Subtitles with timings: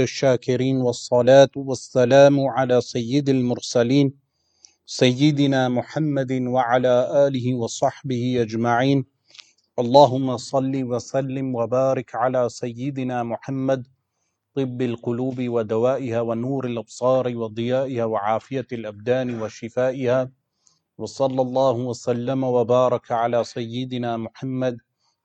[0.00, 4.14] الشاكرين والصلاة والسلام على سيد المرسلين
[4.86, 9.04] سيدنا محمد وعلى آله وصحبه أجمعين.
[9.78, 13.86] اللهم صل وسلم وبارك على سيدنا محمد
[14.54, 20.30] طب القلوب ودوائها ونور الأبصار وضيائها وعافية الأبدان وشفائها.
[20.98, 24.78] وصلى الله وسلم وبارك على سيدنا محمد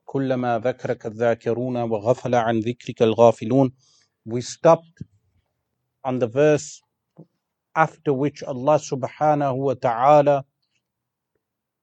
[0.06, 3.72] كلما ذكرك الذاكرون وغفل عن ذكرك الغافلون.
[4.32, 5.02] We stopped
[6.04, 6.82] on the verse
[7.76, 10.46] after which Allah subhanahu wa ta'ala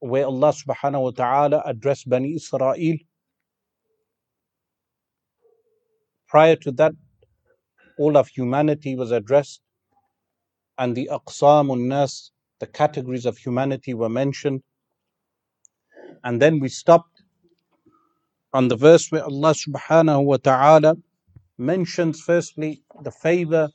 [0.00, 2.96] where Allah subhanahu wa ta'ala addressed Bani Israel.
[6.28, 6.92] Prior to that
[7.98, 9.60] all of humanity was addressed
[10.78, 14.62] and the aqsamun nas the categories of humanity were mentioned.
[16.24, 17.22] And then we stopped
[18.52, 20.96] on the verse where Allah subhanahu wa ta'ala
[21.57, 23.69] mentions firstly the favor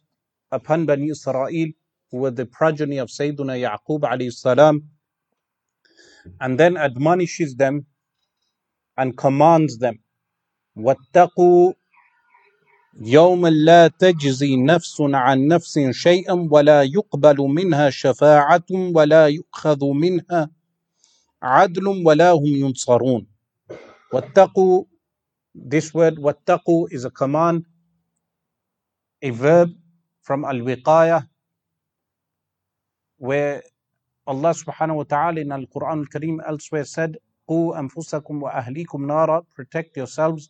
[0.52, 1.68] upon Bani Israel
[2.10, 4.84] who were the progeny of Sayyidina Yaqub alayhi salam
[6.40, 7.86] and then admonishes them
[8.96, 9.98] and commands them
[10.76, 11.72] واتقوا
[13.00, 20.50] يوما لا تجزي نفس عن نفس شيئا ولا يقبل منها شفاعة ولا يؤخذ منها
[21.42, 23.26] عدل ولا هم ينصرون
[24.12, 24.84] واتقوا
[25.56, 27.64] this word واتقوا is a command
[29.21, 29.71] a verb
[30.21, 31.27] from al-wiqaya,
[33.17, 33.61] where
[34.27, 39.05] Allah subhanahu wa ta'ala in Al Quran Al Kareem elsewhere said, Qu anfusakum wa ahlikum
[39.05, 40.49] nara, protect yourselves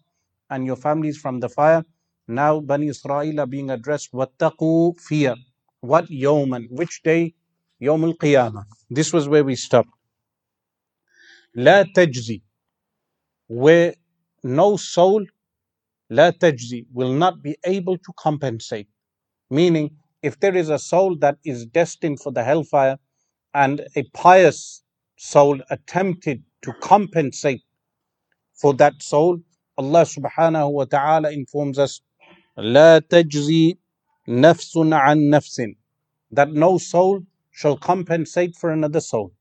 [0.50, 1.84] and your families from the fire.
[2.28, 5.36] Now Bani Israel are being addressed, wattaqu fear.
[5.80, 7.34] What yawman, which day?
[7.82, 8.66] Yawm al Qiyamah.
[8.90, 9.90] This was where we stopped.
[11.56, 12.42] La tajzi,
[13.48, 13.96] where
[14.44, 15.26] no soul
[16.12, 18.88] لا تجزي will not be able to compensate.
[19.50, 22.98] Meaning, if there is a soul that is destined for the hellfire
[23.54, 24.84] and a pious
[25.16, 27.64] soul attempted to compensate
[28.54, 29.40] for that soul,
[29.78, 32.02] Allah subhanahu wa ta'ala informs us,
[32.58, 33.78] لا تجزي
[34.28, 35.76] نفس an nafsin,
[36.32, 37.22] that no soul
[37.52, 39.32] shall compensate for another soul.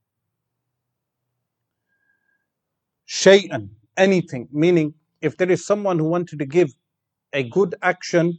[3.06, 6.72] Shay'an, anything, meaning if there is someone who wanted to give
[7.32, 8.38] a good action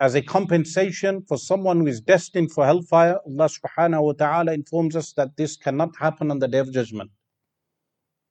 [0.00, 4.96] as a compensation for someone who is destined for hellfire, Allah subhanahu wa ta'ala informs
[4.96, 7.10] us that this cannot happen on the day of judgment.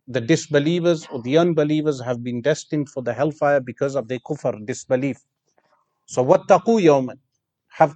[0.07, 4.65] The disbelievers or the unbelievers have been destined for the hellfire because of their kufr,
[4.65, 5.17] disbelief.
[6.07, 7.19] So wattaqu yawman,
[7.69, 7.95] have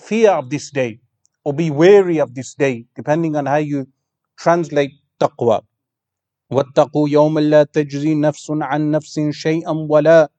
[0.00, 0.98] fear of this day
[1.44, 3.86] or be wary of this day, depending on how you
[4.36, 5.62] translate taqwa.
[6.51, 10.29] واتقوا يوما لا تجزي نفس عن نفس شيئا ولا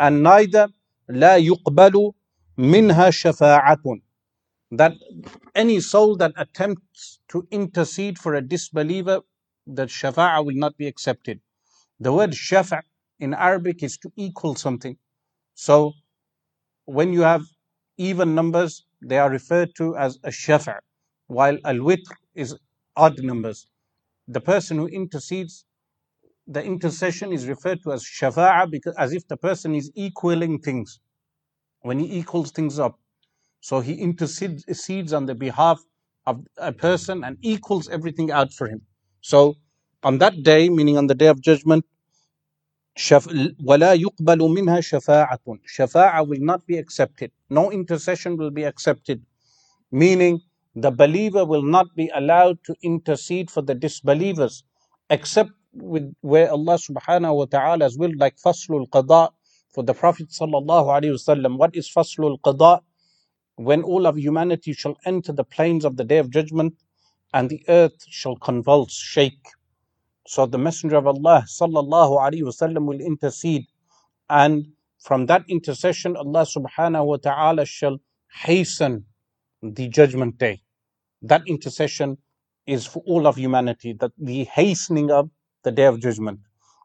[0.00, 0.68] and neither
[1.08, 2.12] لا يقبل
[2.58, 3.82] منها شفاعة
[4.70, 4.92] that
[5.54, 9.20] any soul that attempts to intercede for a disbeliever
[9.66, 11.40] that shafa'a will not be accepted
[12.00, 12.82] the word shafa'
[13.20, 14.96] in Arabic is to equal something
[15.54, 15.92] so
[16.84, 17.42] when you have
[17.96, 20.78] even numbers they are referred to as a shafa'
[21.28, 22.56] while al-witr is
[22.96, 23.66] odd numbers
[24.28, 25.64] the person who intercedes
[26.46, 31.00] the intercession is referred to as shafa'a because as if the person is equaling things
[31.82, 32.98] when he equals things up
[33.60, 35.80] so he intercedes on the behalf
[36.26, 38.82] of a person and equals everything out for him
[39.20, 39.54] so
[40.02, 41.84] on that day meaning on the day of judgment
[43.64, 49.24] ولا يقبل منها شفاعة shafa'a will not be accepted no intercession will be accepted
[49.92, 50.40] meaning
[50.75, 54.63] the believer will not be allowed to intercede for the disbelievers
[55.09, 59.29] except with where Allah subhanahu wa ta'ala has willed like faslul qada
[59.73, 62.81] for the Prophet sallallahu alaihi wasallam what is faslul qada?
[63.55, 66.75] When all of humanity shall enter the plains of the day of judgment
[67.33, 69.45] and the earth shall convulse shake.
[70.27, 73.67] So the messenger of Allah sallallahu alaihi wasallam will intercede
[74.29, 74.67] and
[74.99, 77.97] from that intercession Allah subhanahu wa ta'ala shall
[78.31, 79.05] hasten
[79.62, 80.62] the judgment day
[81.22, 82.18] that intercession
[82.66, 85.30] is for all of humanity that the hastening of
[85.64, 86.40] the day of judgment.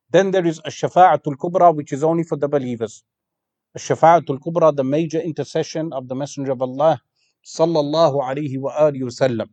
[0.09, 3.03] Then there is a shafa'atul kubra, which is only for the believers.
[3.75, 7.01] A shafa'atul kubra, the major intercession of the Messenger of Allah,
[7.45, 9.50] sallallahu alayhi wa alihi wasallam.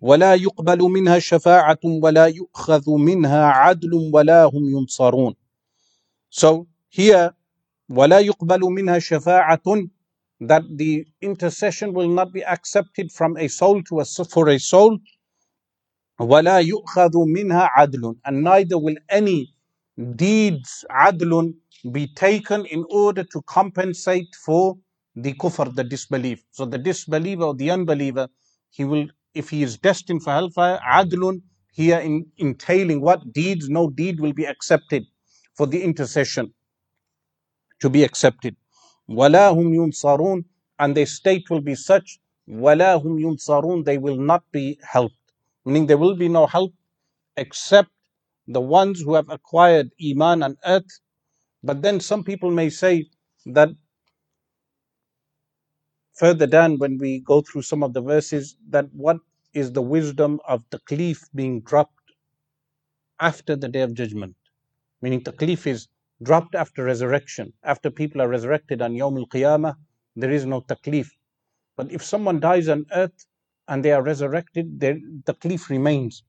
[0.00, 5.34] ولا يقبل منها شفاعة ولا يؤخذ منها عدل ولا هم ينصرون.
[6.28, 7.32] So here
[7.88, 9.88] ولا يقبل منها شفاعة
[10.40, 14.98] that the intercession will not be accepted from a soul to a for a soul
[16.20, 19.52] ولا يؤخذ منها عدل and neither will any
[20.16, 21.54] deeds عدل
[21.92, 24.76] be taken in order to compensate for
[25.16, 26.42] the kufr, the disbelief.
[26.50, 28.28] So the disbeliever or the unbeliever,
[28.70, 31.42] he will, if he is destined for hellfire, adlun,
[31.72, 35.04] here in, entailing what deeds, no deed will be accepted
[35.54, 36.54] for the intercession
[37.80, 38.56] to be accepted.
[39.08, 40.44] وَلَا هُمْ يُنصَرُونَ
[40.78, 42.18] And their state will be such,
[42.48, 45.16] وَلَا هُمْ يُنصَرُونَ They will not be helped.
[45.64, 46.72] Meaning there will be no help
[47.36, 47.90] except
[48.46, 51.00] the ones who have acquired Iman on earth.
[51.62, 53.08] But then some people may say
[53.46, 53.70] that
[56.14, 59.18] further down when we go through some of the verses that what
[59.52, 61.92] is the wisdom of taklif being dropped
[63.20, 64.34] after the day of judgment
[65.00, 65.88] meaning taklif is
[66.23, 69.75] dropped after resurrection after people are resurrected on yawm al-qiyamah
[70.15, 71.07] there is no taklif
[71.77, 73.25] but if someone dies on earth
[73.67, 76.23] and they are resurrected their taklif remains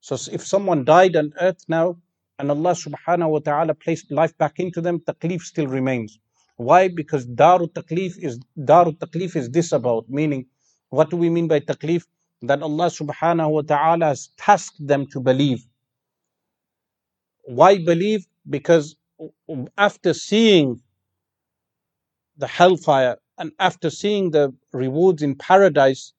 [0.00, 1.96] so if someone died on earth now
[2.38, 6.18] and Allah subhanahu wa ta'ala placed life back into them taklif still remains
[6.56, 6.88] why?
[6.88, 10.46] Because daru Taklif is daru Taklif is this about, meaning
[10.90, 12.04] what do we mean by taklif?
[12.42, 15.64] That Allah subhanahu wa ta'ala has tasked them to believe.
[17.46, 18.26] Why believe?
[18.48, 18.96] Because
[19.76, 20.80] after seeing
[22.36, 26.12] the hellfire and after seeing the rewards in paradise,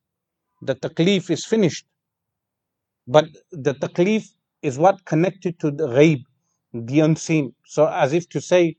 [0.62, 1.86] the taklif is finished.
[3.08, 4.30] But the taklif
[4.62, 6.24] is what connected to the ghaib,
[6.74, 7.54] the unseen.
[7.66, 8.78] So as if to say,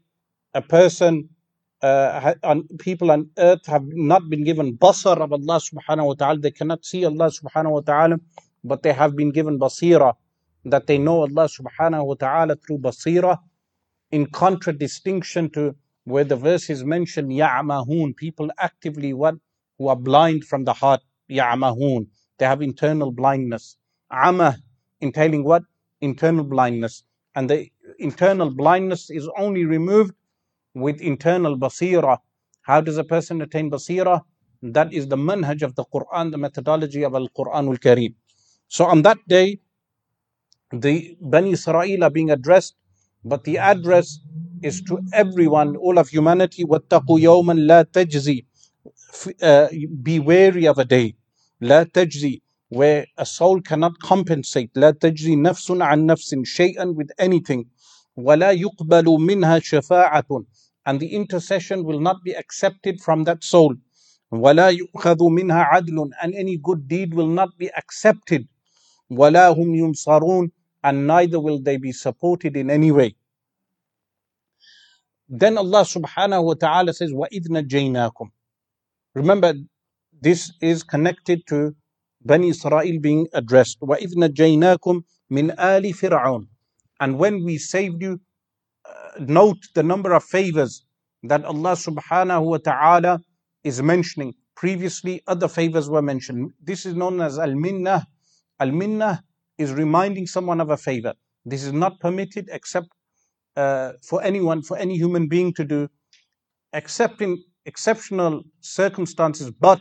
[0.55, 1.29] a person
[1.82, 6.38] uh, on people on earth have not been given basar of Allah subhanahu wa ta'ala.
[6.38, 8.17] They cannot see Allah subhanahu wa ta'ala,
[8.64, 10.14] but they have been given basira,
[10.64, 13.38] that they know Allah subhanahu wa ta'ala through basira,
[14.11, 15.75] in contradistinction to
[16.05, 19.35] where the verse is mentioned, ya'mahun, people actively what
[19.79, 21.00] who are blind from the heart,
[21.31, 22.06] ya'mahun.
[22.38, 23.76] They have internal blindness.
[24.11, 24.56] Amah
[25.00, 25.62] entailing what?
[26.00, 27.03] Internal blindness.
[27.35, 27.69] And the
[27.99, 30.12] internal blindness is only removed
[30.75, 32.19] with internal basira.
[32.62, 34.23] How does a person attain basira?
[34.62, 38.14] That is the manhaj of the Quran, the methodology of Al Quran al Kareem.
[38.69, 39.61] So on that day,
[40.73, 42.75] the Bani Israel are being addressed,
[43.25, 44.19] but the address
[44.63, 46.63] is to everyone, all of humanity.
[46.65, 48.45] وَاتَّقُوا يَوْمًا لَا تَجْزِي
[50.03, 51.15] Be wary of a day.
[51.62, 57.65] لا تجزي where a soul cannot compensate لا تجزي نفس عن نفس شيئا with anything
[58.18, 60.45] ولا يقبل منها شفاعة
[60.88, 63.75] and the intercession will not be accepted from that soul.
[64.31, 68.47] وَلَا يُؤْخَذُ مِنْهَا عَدْلٌ And any good deed will not be accepted.
[69.12, 70.51] وَلَا هُمْ يُنصَرُونَ
[70.83, 73.14] And neither will they be supported in any way.
[75.29, 78.29] Then Allah subhanahu wa ta'ala says, وَإِذْ نَجَّيْنَاكُمْ
[79.15, 79.53] Remember,
[80.21, 81.75] this is connected to
[82.23, 83.79] Bani Israel being addressed.
[83.81, 86.47] وَإِذْ نَجَّيْنَاكُمْ مِنْ آلِ فِرْعَوْنَ
[87.00, 88.19] And when we saved you
[89.19, 90.85] note the number of favors
[91.23, 93.21] that Allah subhanahu wa ta'ala
[93.63, 94.33] is mentioning.
[94.56, 96.51] Previously, other favors were mentioned.
[96.62, 98.06] This is known as al minnah.
[98.59, 99.21] Al minnah
[99.57, 101.13] is reminding someone of a favor.
[101.45, 102.88] This is not permitted except
[103.56, 105.88] uh, for anyone, for any human being to do,
[106.73, 109.50] except in exceptional circumstances.
[109.50, 109.81] But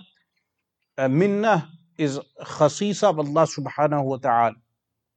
[0.97, 1.67] uh, minnah
[1.97, 4.55] is khasisa of Allah subhanahu wa ta'ala.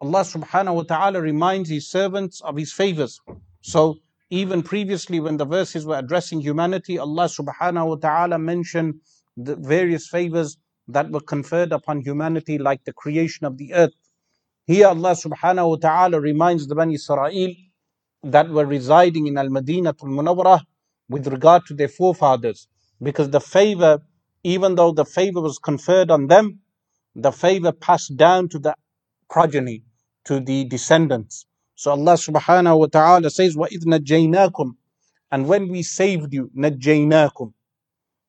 [0.00, 3.20] Allah subhanahu wa ta'ala reminds his servants of his favors.
[3.62, 3.96] So
[4.30, 9.00] even previously, when the verses were addressing humanity, Allah subhanahu wa ta'ala mentioned
[9.36, 10.56] the various favors
[10.88, 13.92] that were conferred upon humanity, like the creation of the earth.
[14.66, 17.58] Here, Allah subhanahu wa ta'ala reminds the Bani Israel
[18.23, 20.61] that were residing in Al Madinah al Munawwarah
[21.09, 22.67] with regard to their forefathers,
[23.01, 23.99] because the favor,
[24.43, 26.59] even though the favor was conferred on them,
[27.15, 28.75] the favor passed down to the
[29.29, 29.83] progeny,
[30.25, 31.45] to the descendants.
[31.75, 34.71] So Allah subhanahu wa ta'ala says, وَإِذْ نَجَّيْنَاكُمْ
[35.31, 37.53] And when we saved you, نَجَّيْنَاكُمْ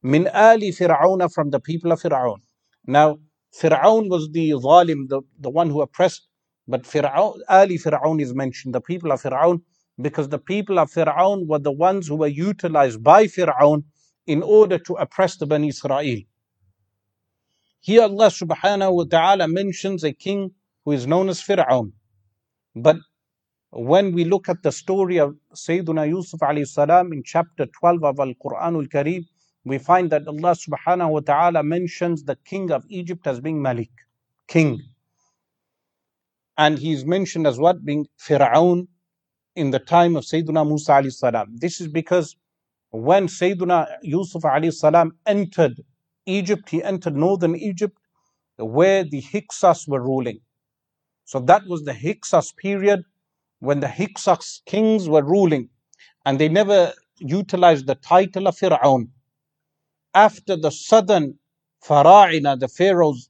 [0.05, 2.37] min ali Fir'aun from the people of Fir'aun.
[2.87, 3.19] Now,
[3.59, 6.29] Fir'aun was the zalim, the, the one who oppressed,
[6.69, 9.63] but Fir'aun, ali Fir'aun is mentioned, the people of Fir'aun,
[10.02, 13.84] because the people of Fir'aun were the ones who were utilized by Fir'aun
[14.26, 16.22] in order to oppress the Bani Israel.
[17.82, 20.52] Here Allah subhanahu wa ta'ala mentions a king
[20.86, 21.92] who is known as Fir'aun.
[22.76, 22.98] But
[23.72, 28.20] when we look at the story of Sayyidina Yusuf alayhi salam in chapter 12 of
[28.20, 29.26] Al Quran al Kareem,
[29.66, 33.92] we find that Allah subhanahu wa ta'ala mentions the king of Egypt as being Malik,
[34.48, 34.82] king.
[36.58, 37.84] And he's mentioned as what?
[37.86, 38.88] Being Fir'aun
[39.60, 41.56] in the time of Sayyidina Musa alayhi salam.
[41.58, 42.36] This is because
[42.92, 45.82] when Sayyidina Yusuf alayhi salam entered
[46.26, 47.98] Egypt, he entered northern Egypt
[48.58, 50.40] where the Hyksos were ruling.
[51.26, 53.04] So that was the Hyksos period
[53.60, 55.70] when the Hyksos kings were ruling.
[56.26, 59.10] and they never utilized the title of Fir'aun.
[60.14, 61.40] After the southern
[61.86, 63.30] Fara'ina, the pharaohs,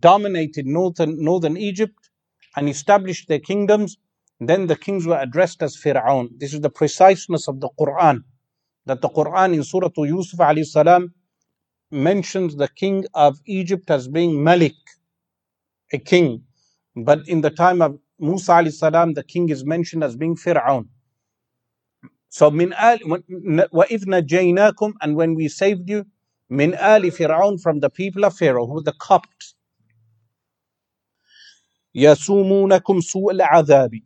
[0.00, 2.10] dominated northern, northern Egypt
[2.56, 3.98] and established their kingdoms,
[4.41, 6.29] then the kings were addressed as Fir'aun.
[6.39, 8.23] This is the preciseness of the Quran.
[8.87, 11.13] That the Quran in Surah Yusuf alayhi salam
[11.91, 14.73] mentions the king of Egypt as being Malik,
[15.93, 16.43] a king.
[16.95, 20.87] But in the time of Musa alayhi salam, the king is mentioned as being Fir'aun.
[22.29, 26.05] So min al وَإِذْ نَجَّيْنَاكُمْ and when we saved you,
[26.49, 29.53] min ali Fir'aun from the people of Pharaoh, who the Copts.
[31.95, 34.01] يَسُومُونَكُمْ سُوءَ الْعَذَابِ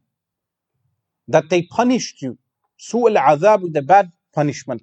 [1.31, 2.37] that they punished you.
[2.79, 4.83] Su'al azab the bad punishment.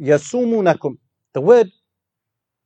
[0.00, 0.96] Yasumunakum.
[1.34, 1.70] The word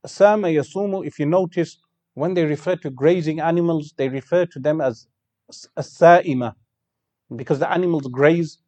[0.06, 1.78] sama yasumu, if you notice,
[2.14, 5.06] when they refer to grazing animals, they refer to them as
[5.76, 6.54] as-sa'ima,
[7.34, 8.58] because the animals graze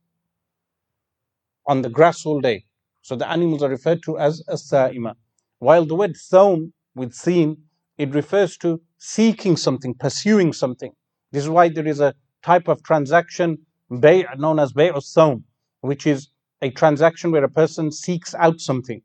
[1.66, 2.64] on the grass all day.
[3.02, 5.14] So the animals are referred to as as-sa'ima.
[5.58, 7.56] While the word thawm with seen,
[7.98, 10.92] it refers to seeking something, pursuing something.
[11.32, 13.58] This is why there is a type of transaction
[13.98, 15.42] bay' known as bay'us thawm,
[15.80, 16.28] which is
[16.62, 19.02] a transaction where a person seeks out something.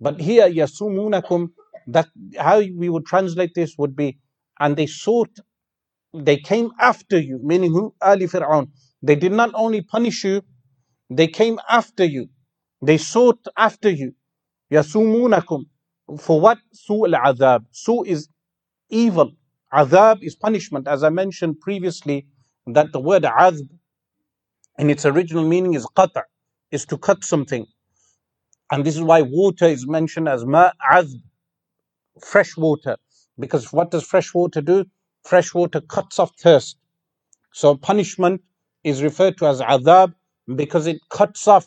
[0.00, 1.50] But here, yasumunakum,
[1.88, 2.08] that
[2.38, 4.18] how we would translate this would be,
[4.58, 5.36] and they sought,
[6.14, 7.94] they came after you, meaning who?
[8.00, 8.68] Ali Fir'aun.
[9.02, 10.42] They did not only punish you,
[11.10, 12.28] they came after you.
[12.80, 14.14] They sought after you.
[14.72, 15.64] Yasumunakum.
[16.18, 16.58] For what?
[16.72, 17.64] Su al-azab.
[17.70, 18.28] Su is
[18.88, 19.32] evil.
[19.72, 20.88] Azab is punishment.
[20.88, 22.26] As I mentioned previously,
[22.66, 23.68] that the word azb
[24.82, 26.22] in its original meaning is qata,
[26.72, 27.64] is to cut something.
[28.72, 31.20] And this is why water is mentioned as ma azb,
[32.20, 32.96] fresh water.
[33.38, 34.84] Because what does fresh water do?
[35.22, 36.78] Fresh water cuts off thirst.
[37.52, 38.42] So punishment
[38.82, 40.14] is referred to as azab
[40.62, 41.66] because it cuts off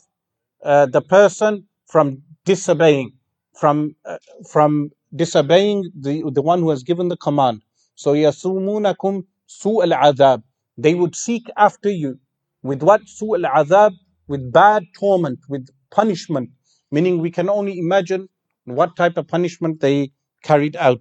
[0.66, 3.14] uh, the person from disobeying,
[3.62, 4.18] from uh,
[4.52, 7.62] from disobeying the, the one who has given the command.
[7.96, 10.44] So yasumunakum su al azab.
[10.78, 12.20] They would seek after you
[12.65, 13.93] with what su al azab?
[14.29, 16.51] With bad torment, with punishment.
[16.91, 18.29] Meaning we can only imagine
[18.65, 21.01] what type of punishment they carried out.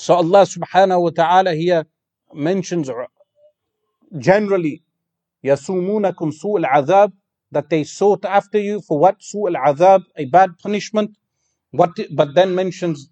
[0.00, 1.84] So Allah subhanahu wa ta'ala here
[2.34, 2.90] mentions
[4.18, 4.82] generally
[5.44, 7.12] يَسُومُونَكُمْ سُوءَ الْعَذَابِ
[7.50, 9.20] that they sought after you for what?
[9.20, 11.16] سُوء الْعَذَاب, a bad punishment.
[11.70, 13.10] What, but then mentions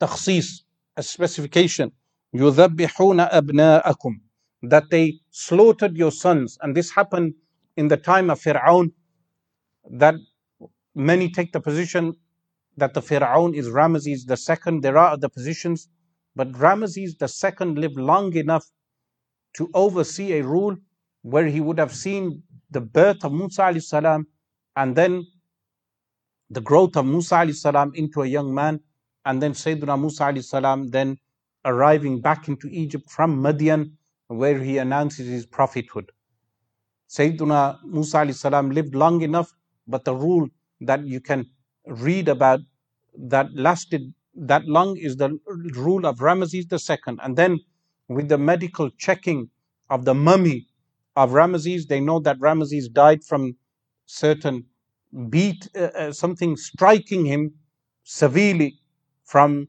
[0.00, 0.62] تخصيص,
[0.96, 1.92] a specification.
[2.34, 4.20] يُذَبِّحُونَ أَبْنَاءَكُمْ
[4.61, 6.57] that they slaughtered your sons.
[6.61, 7.35] And this happened
[7.75, 8.91] in the time of Fir'aun,
[9.91, 10.15] that
[10.95, 12.15] many take the position
[12.75, 14.81] that the Fir'aun is Ramesses the second.
[14.81, 15.87] There are other positions,
[16.35, 18.65] but Ramesses the second lived long enough
[19.57, 20.75] to oversee a rule
[21.21, 24.27] where he would have seen the birth of Musa salam
[24.75, 25.25] and then
[26.49, 28.79] the growth of Musa salam into a young man,
[29.25, 31.17] and then Sayyidina Musa salam then
[31.65, 33.91] arriving back into Egypt from Madian,
[34.27, 36.11] where he announces his prophethood.
[37.09, 39.51] Sayyidina Musa salam lived long enough,
[39.87, 40.47] but the rule
[40.81, 41.45] that you can
[41.85, 42.59] read about
[43.17, 45.39] that lasted that long is the
[45.75, 47.17] rule of Ramesses II.
[47.23, 47.59] And then
[48.07, 49.49] with the medical checking
[49.89, 50.67] of the mummy
[51.15, 51.87] of Ramesses.
[51.87, 53.55] They know that Ramesses died from
[54.05, 54.65] certain
[55.29, 57.53] beat, uh, uh, something striking him
[58.03, 58.79] severely
[59.23, 59.67] from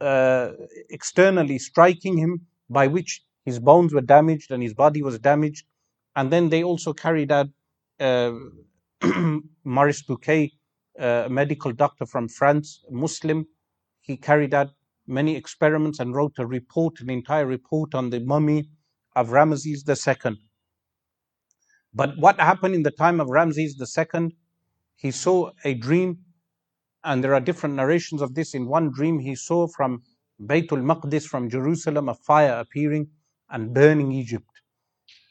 [0.00, 0.52] uh,
[0.90, 5.64] externally striking him, by which his bones were damaged and his body was damaged.
[6.16, 7.48] And then they also carried out
[8.08, 8.32] uh,
[9.64, 10.52] Maurice Bucaille,
[11.00, 13.46] uh, a medical doctor from France, Muslim.
[14.08, 14.70] He carried out
[15.06, 18.68] many experiments and wrote a report, an entire report on the mummy
[19.16, 20.36] of Ramesses II.
[21.94, 24.36] But what happened in the time of Ramses II?
[24.96, 26.18] He saw a dream,
[27.04, 28.54] and there are different narrations of this.
[28.54, 30.02] In one dream, he saw from
[30.50, 33.08] Baytul Maqdis, from Jerusalem, a fire appearing
[33.50, 34.46] and burning Egypt.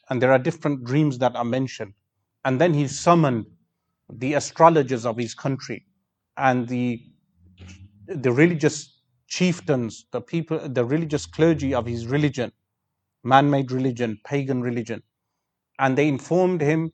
[0.09, 1.93] And there are different dreams that are mentioned.
[2.45, 3.45] And then he summoned
[4.11, 5.85] the astrologers of his country
[6.37, 7.01] and the,
[8.07, 12.51] the religious chieftains, the people, the religious clergy of his religion,
[13.23, 15.01] man made religion, pagan religion
[15.79, 16.91] and they informed him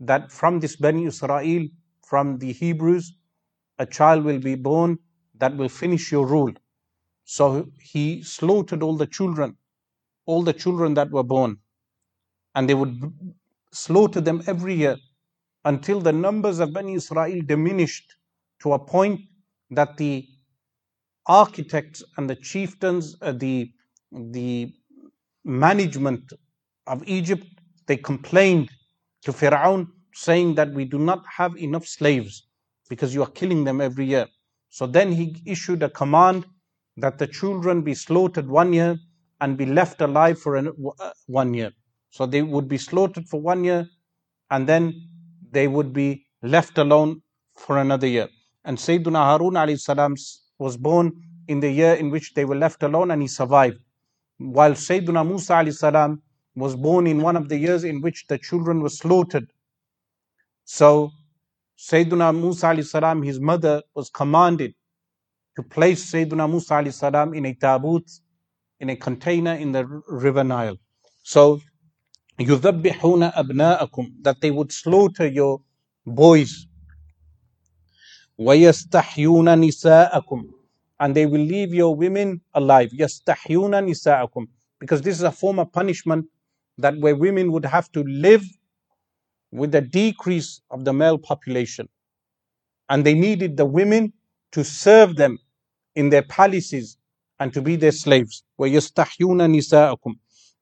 [0.00, 1.68] that from this Bani Israel,
[2.06, 3.14] from the Hebrews,
[3.78, 4.98] a child will be born
[5.38, 6.52] that will finish your rule.
[7.24, 9.56] So he slaughtered all the children,
[10.28, 11.56] all the children that were born,
[12.54, 12.94] and they would
[13.72, 14.96] slaughter them every year
[15.64, 18.14] until the numbers of Bani Israel diminished
[18.60, 19.20] to a point
[19.70, 20.28] that the
[21.26, 23.72] architects and the chieftains, uh, the,
[24.12, 24.72] the
[25.44, 26.32] management
[26.86, 27.46] of Egypt
[27.86, 28.68] they complained
[29.22, 32.48] to Fir'aun, saying that we do not have enough slaves
[32.90, 34.26] because you are killing them every year.
[34.68, 36.44] So then he issued a command
[36.98, 38.98] that the children be slaughtered one year
[39.40, 40.68] and be left alive for an,
[41.00, 41.70] uh, one year.
[42.10, 43.86] So they would be slaughtered for one year
[44.50, 44.94] and then
[45.50, 47.22] they would be left alone
[47.56, 48.28] for another year.
[48.64, 50.14] And Sayyidina Harun alayhi salam
[50.58, 51.12] was born
[51.48, 53.78] in the year in which they were left alone and he survived.
[54.38, 56.22] While Sayyidina Musa alayhi salam
[56.54, 59.50] was born in one of the years in which the children were slaughtered.
[60.64, 61.10] So
[61.78, 64.74] Sayyidina Musa alayhi salam, his mother was commanded
[65.56, 68.04] to place Sayyidina Musa alayhi salam in a tabut,
[68.79, 70.77] in a container in the river Nile.
[71.23, 71.61] So
[72.39, 75.61] يُذَبِّحُونَ أَبْنَاءَكُمْ That they would slaughter your
[76.05, 76.67] boys.
[78.39, 80.43] وَيَسْتَحْيُونَ نِسَاءَكُمْ
[80.99, 82.89] And they will leave your women alive.
[82.91, 84.47] يَسْتَحْيُونَ نِسَاءَكُمْ
[84.79, 86.25] Because this is a form of punishment
[86.77, 88.43] that where women would have to live
[89.51, 91.87] with the decrease of the male population.
[92.89, 94.11] And they needed the women
[94.51, 95.37] to serve them
[95.95, 96.97] in their palaces
[97.39, 98.43] and to be their slaves.
[98.59, 100.13] وَيَسْتَحْيُونَ نِسَاءَكُمْ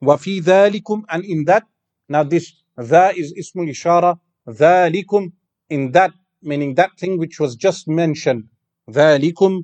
[0.04, 1.64] وَفِي ذَلِكُمْ And in that,
[2.10, 5.32] now this, ذا is ismul ishara, ذَلِكُمْ
[5.70, 6.12] In that,
[6.42, 8.48] meaning that thing which was just mentioned.
[8.90, 9.64] ذَلِكُمْ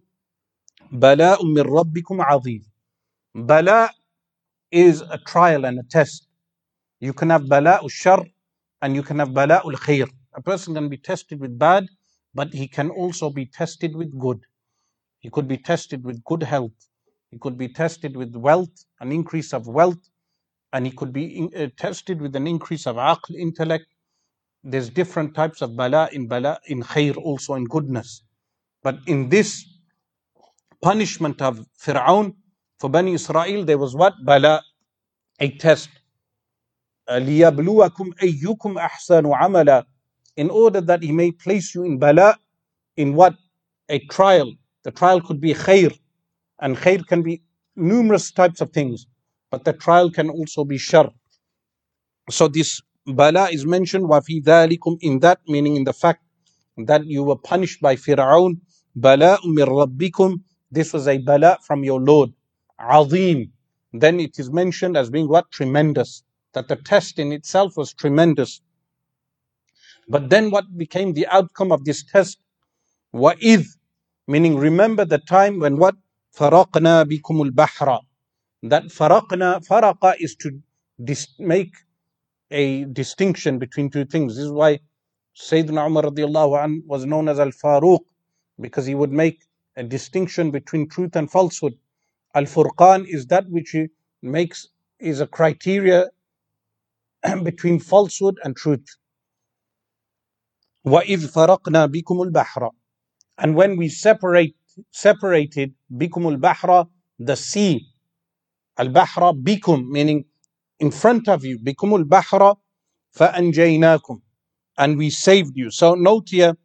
[0.91, 2.61] بَلَاءٌ مِّن رَبِّكُمْ عَظِيمٌ
[3.35, 3.91] Bala
[4.71, 6.27] is a trial and a test.
[6.99, 8.25] You can have bala'ul shar
[8.81, 10.07] and you can have bala'ul khair.
[10.33, 11.87] A person can be tested with bad,
[12.33, 14.41] but he can also be tested with good.
[15.19, 16.71] He could be tested with good health.
[17.31, 20.09] He could be tested with wealth, an increase of wealth,
[20.73, 23.85] and he could be in, uh, tested with an increase of aql, intellect.
[24.63, 28.23] There's different types of bala in bala, in khair, also in goodness.
[28.83, 29.65] But in this
[30.81, 32.35] punishment of Fir'aun
[32.79, 34.13] for Bani Israel, there was what?
[34.23, 34.63] Bala,
[35.39, 35.89] a test.
[37.09, 39.85] لِيَبْلُوَكُمْ أَيُّكُمْ أَحْسَنُ عَمَلًا
[40.35, 42.37] In order that he may place you in bala,
[42.97, 43.35] in what?
[43.89, 44.53] A trial.
[44.83, 45.97] The trial could be khair,
[46.62, 47.42] and khair can be
[47.74, 49.06] numerous types of things,
[49.50, 51.10] but the trial can also be shar.
[52.30, 56.22] So this bala is mentioned, wafi dalikum in that, meaning in the fact
[56.78, 58.60] that you were punished by Fir'aun,
[58.94, 62.30] bala min rabbikum, this was a bala from your Lord,
[62.78, 63.52] azim.
[63.92, 65.50] Then it is mentioned as being what?
[65.50, 66.22] Tremendous.
[66.54, 68.60] That the test in itself was tremendous.
[70.08, 72.38] But then what became the outcome of this test?
[73.12, 73.66] Wa'idh,
[74.28, 75.96] meaning remember the time when what?
[76.37, 77.99] فَرَقْنَا بِكُمُ الْبَحْرَ
[78.63, 80.61] That faraqna, faraqa is to
[81.03, 81.73] dis- make
[82.51, 84.35] a distinction between two things.
[84.35, 84.79] This is why
[85.35, 87.99] Sayyidina Umar radiallahu an was known as Al-Faruq
[88.59, 89.43] because he would make
[89.75, 91.77] a distinction between truth and falsehood.
[92.33, 93.75] Al-Furqan is that which
[94.21, 94.67] makes
[94.99, 96.09] is a criteria
[97.43, 98.85] between falsehood and truth.
[100.85, 102.71] وَإِذْ فَرَقْنَا بِكُمُ الْبَحْرَ
[103.37, 104.55] And when we separate,
[104.91, 106.87] separated بِكُمُ الْبَحْرَ
[107.19, 107.87] the sea,
[108.77, 110.25] al-bahra bikum, meaning
[110.79, 112.55] in front of you, bikum al-bahra
[113.15, 114.21] فَأَنْجَيْنَاكُمْ
[114.77, 115.71] And we saved you.
[115.71, 116.55] So note here,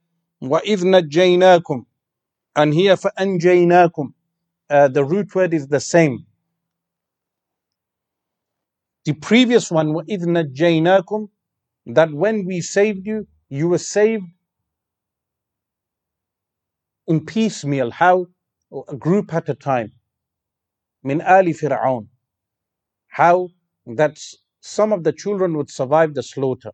[0.42, 1.86] وَإِذْ نَجَّيْنَاكُمْ
[2.56, 4.12] And here فَأَنْجَيْنَاكُمْ
[4.68, 6.26] uh, The root word is the same.
[9.04, 11.28] The previous one, وَإِذْ نَجَّيْنَاكُمْ
[11.86, 14.24] That when we saved you, you were saved
[17.06, 17.90] in piecemeal.
[17.90, 18.26] How?
[18.88, 19.92] A group at a time.
[21.02, 22.08] Min ali Fir'aun.
[23.08, 23.48] How?
[23.86, 24.18] That
[24.60, 26.72] some of the children would survive the slaughter.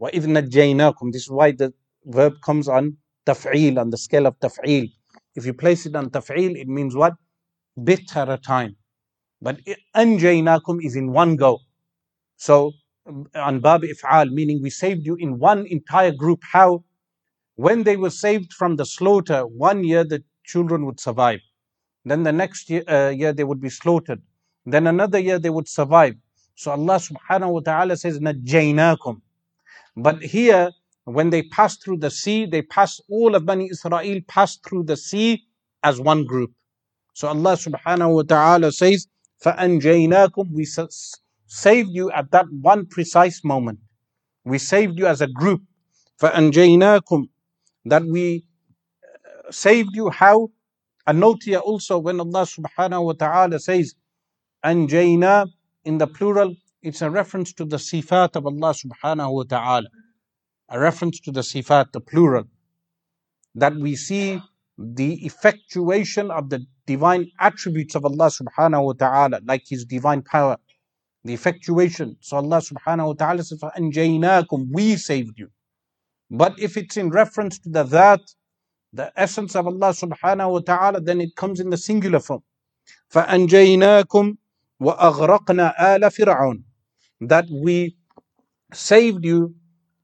[0.00, 1.72] وَإِذْ نَجَّيْنَاكُمْ This is why the
[2.04, 2.96] verb comes on
[3.26, 4.92] taf'il, on the scale of taf'il.
[5.36, 7.14] If you place it on taf'il, it means what?
[7.82, 8.76] Bit at a time.
[9.40, 9.60] But
[9.94, 11.58] anjaynakum is in one go.
[12.36, 12.72] So
[13.34, 16.40] on bab if'al, meaning we saved you in one entire group.
[16.50, 16.84] How?
[17.58, 21.40] When they were saved from the slaughter, one year the children would survive.
[22.04, 24.20] Then the next year, uh, year they would be slaughtered.
[24.66, 26.16] Then another year they would survive.
[26.56, 29.20] So Allah subhanahu wa ta'ala says, Najjaynakum.
[29.96, 30.70] But here,
[31.04, 34.96] when they passed through the sea, they passed, all of Bani Israel passed through the
[34.96, 35.44] sea
[35.82, 36.52] as one group.
[37.12, 39.06] So Allah subhanahu wa ta'ala says,
[39.44, 40.64] فَأَنْجَيْنَاكُمْ We
[41.46, 43.78] saved you at that one precise moment.
[44.44, 45.62] We saved you as a group.
[46.20, 47.28] فَأَنْجَيْنَاكُمْ
[47.89, 48.45] that we
[49.03, 50.09] uh, saved you.
[50.09, 50.49] How?
[51.07, 53.95] And note here also when Allah subhanahu wa ta'ala says,
[54.63, 55.47] Anjayna
[55.85, 59.87] in the plural, it's a reference to the sifat of Allah subhanahu wa ta'ala.
[60.69, 62.43] A reference to the sifat, the plural.
[63.55, 64.41] That we see
[64.77, 70.57] the effectuation of the divine attributes of Allah subhanahu wa ta'ala, like His divine power.
[71.23, 72.17] The effectuation.
[72.21, 75.49] So Allah subhanahu wa ta'ala says, Anjaynakum, we saved you.
[76.30, 78.20] But if it's in reference to the that,
[78.92, 82.42] the essence of Allah subhanahu wa ta'ala, then it comes in the singular form.
[83.12, 84.36] فَأَنْجَيْنَاكُمْ
[84.82, 86.62] وَأَغْرَقْنَا آلَ فِرْعَوْنَ
[87.20, 87.96] That we
[88.72, 89.54] saved you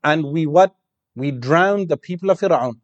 [0.02, 0.74] and we what?
[1.14, 2.74] We drowned the people of Fir'aun.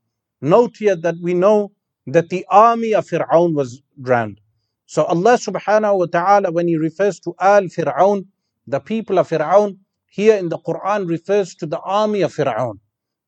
[0.41, 1.73] Note here that we know
[2.07, 4.41] that the army of Fir'aun was drowned.
[4.87, 8.27] So Allah subhanahu wa ta'ala, when He refers to Al Fir'aun,
[8.67, 12.79] the people of Fir'aun, here in the Quran refers to the army of Fir'aun.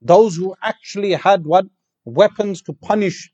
[0.02, 1.66] Those who actually had what?
[2.04, 3.32] Weapons to punish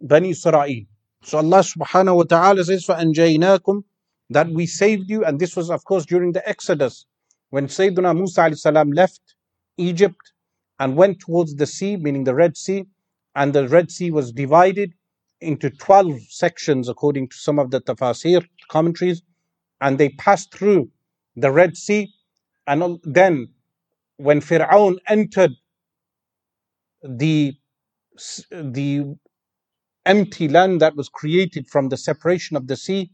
[0.00, 0.84] Bani Israel.
[1.22, 3.84] So Allah subhanahu wa ta'ala says, فَأَنْجَيْنَاكُمْ
[4.30, 7.06] That we saved you, and this was of course during the Exodus,
[7.50, 9.36] when Sayyidina Musa salam left
[9.76, 10.32] Egypt
[10.80, 12.86] and went towards the sea, meaning the Red Sea,
[13.36, 14.92] and the Red Sea was divided
[15.40, 19.22] into 12 sections according to some of the tafsir commentaries,
[19.80, 20.90] and they passed through
[21.36, 22.12] the Red Sea,
[22.66, 23.48] and then
[24.16, 25.52] when Fir'aun entered
[27.02, 27.54] the
[28.50, 29.16] the
[30.06, 33.10] empty land that was created from the separation of the sea.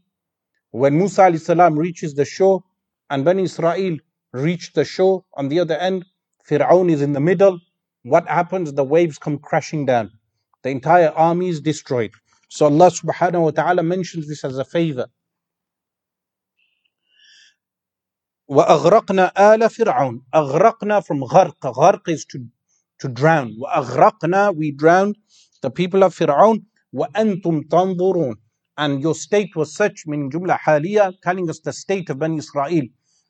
[0.71, 2.63] When Musa salam reaches the shore
[3.09, 3.97] and Bani Israel
[4.33, 6.05] reach the shore on the other end,
[6.47, 7.59] Fir'aun is in the middle.
[8.03, 8.73] What happens?
[8.73, 10.11] The waves come crashing down.
[10.63, 12.11] The entire army is destroyed.
[12.49, 15.07] So Allah subhanahu wa ta'ala mentions this as a favor.
[18.49, 21.59] وَأَغْرَقْنَا آلَ فِرْعَوْنَ أغرقنا from غرق.
[21.61, 22.45] غرق is to,
[23.03, 23.57] to drown.
[23.59, 25.17] وَأَغْرَقْنَا we drowned
[25.61, 28.35] the people of Fir'aun وَأَنْتُمْ تَنْظُرُونَ
[28.77, 32.87] And your state was such, meaning Jumla Haliya, telling us the state of Bani Israel.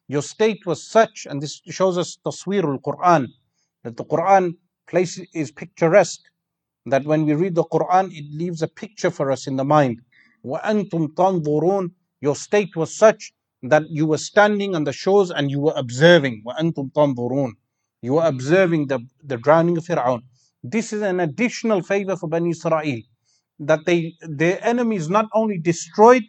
[0.08, 3.28] Your state was such, and this shows us taswir al-Quran,
[3.84, 4.56] that the Quran
[4.88, 6.22] place is picturesque,
[6.86, 10.02] that when we read the Quran, it leaves a picture for us in the mind.
[10.45, 11.91] وَأَنْتُمْ تَنْظُرُونَ
[12.22, 16.43] Your state was such that you were standing on the shores and you were observing.
[16.45, 17.52] وَأَنْتُمْ تَنْظُرُونَ
[18.05, 20.25] you are observing the, the drowning of Fir'aun.
[20.62, 23.01] This is an additional favor for Bani Israel
[23.61, 26.25] that they their enemies not only destroyed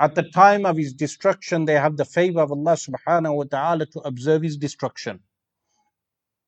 [0.00, 3.86] at the time of his destruction, they have the favor of Allah subhanahu wa ta'ala
[3.86, 5.20] to observe his destruction.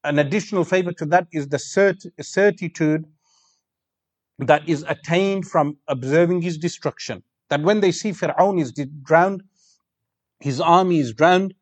[0.02, 3.04] An additional favor to that is the cert- certitude
[4.40, 7.22] that is attained from observing his destruction.
[7.50, 9.44] That when they see Fir'aun is drowned,
[10.40, 11.54] his army is drowned,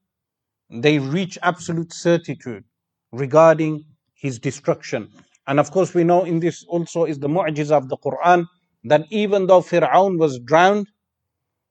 [0.70, 2.64] they reach absolute certitude
[3.12, 5.10] regarding his destruction.
[5.46, 8.46] And of course, we know in this also is the mu'jiz of the Quran
[8.84, 10.88] that even though Fir'aun was drowned,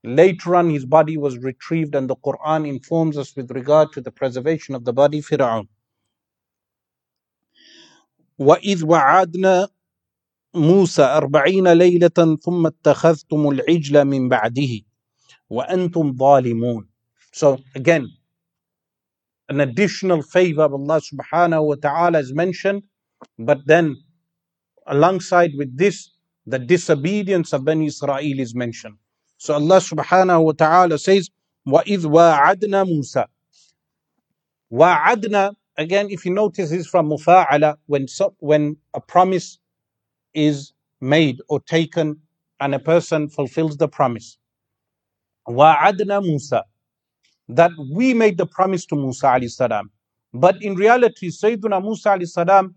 [0.03, 4.11] later on his body was retrieved, and the Quran informs us with regard to the
[4.11, 5.67] preservation of the body Fir'aun.
[8.39, 9.67] وإذ وعدنا
[10.53, 14.81] موسى أربعين ليلة ثم اتخذتم العجل من بعده
[15.49, 16.87] وأنتم ظالمون
[17.31, 18.07] So again,
[19.48, 22.82] an additional favor of Allah subhanahu wa ta'ala is mentioned
[23.38, 23.96] but then,
[24.86, 26.10] alongside with this,
[26.46, 28.96] the disobedience of Bani Israel is mentioned.
[29.38, 31.30] So Allah subhanahu wa ta'ala says,
[31.66, 33.26] وَإِذْ وَاعَدْنَا مُوسَى
[34.72, 39.58] وَاعَدْنَا Again, if you notice, is from mufa'ala, when, so, when a promise
[40.34, 42.20] is made or taken
[42.60, 44.36] and a person fulfills the promise.
[45.48, 46.62] وَاعَدْنَا مُوسَى
[47.49, 49.91] that we made the promise to Musa alayhi salam.
[50.33, 52.75] But in reality, Sayyiduna Musa alayhi salam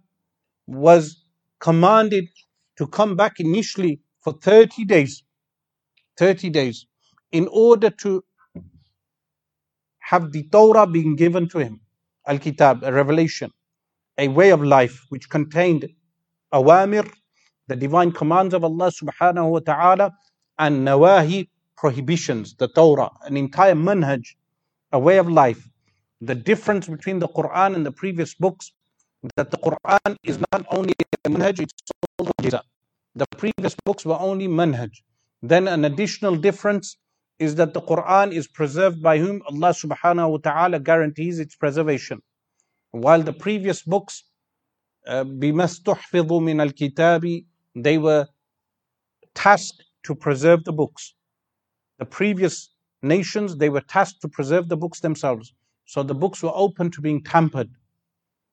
[0.67, 1.25] was
[1.61, 2.29] commanded
[2.79, 5.23] to come back initially for 30 days
[6.19, 6.87] 30 days
[7.33, 8.23] in order to
[10.01, 11.81] have the Torah being given to him
[12.27, 13.51] Al Kitab, a revelation,
[14.19, 15.89] a way of life which contained
[16.53, 17.11] awamir,
[17.69, 20.13] the divine commands of Allah subhanahu wa ta'ala,
[20.59, 24.23] and nawahi, prohibitions, the Torah, an entire manhaj,
[24.92, 25.68] a way of life.
[26.22, 28.72] The difference between the Quran and the previous books
[29.36, 30.94] that the Quran is not only
[31.26, 31.74] a manhaj, it's
[32.20, 32.62] also mu'jiza.
[33.16, 34.92] The previous books were only manhaj.
[35.42, 36.98] Then an additional difference
[37.40, 42.22] is that the Quran is preserved by whom Allah subhanahu wa ta'ala guarantees its preservation.
[42.92, 44.24] While the previous books,
[45.08, 48.28] بِمَا اسْتُحْفِظُوا مِنَ الْكِتَابِ They were
[49.34, 51.14] tasked to preserve the books.
[52.00, 52.70] The previous
[53.02, 55.54] nations, they were tasked to preserve the books themselves.
[55.86, 57.70] So the books were open to being tampered.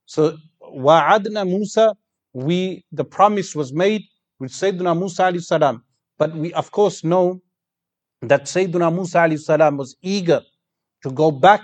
[0.06, 1.94] So wa'adna Musa,
[2.32, 4.02] we the promise was made
[4.38, 5.84] with Sayyidina Musa alayhi salam.
[6.18, 7.40] But we of course know
[8.20, 10.42] that Sayyidina Musa alayhi salam was eager
[11.02, 11.62] to go back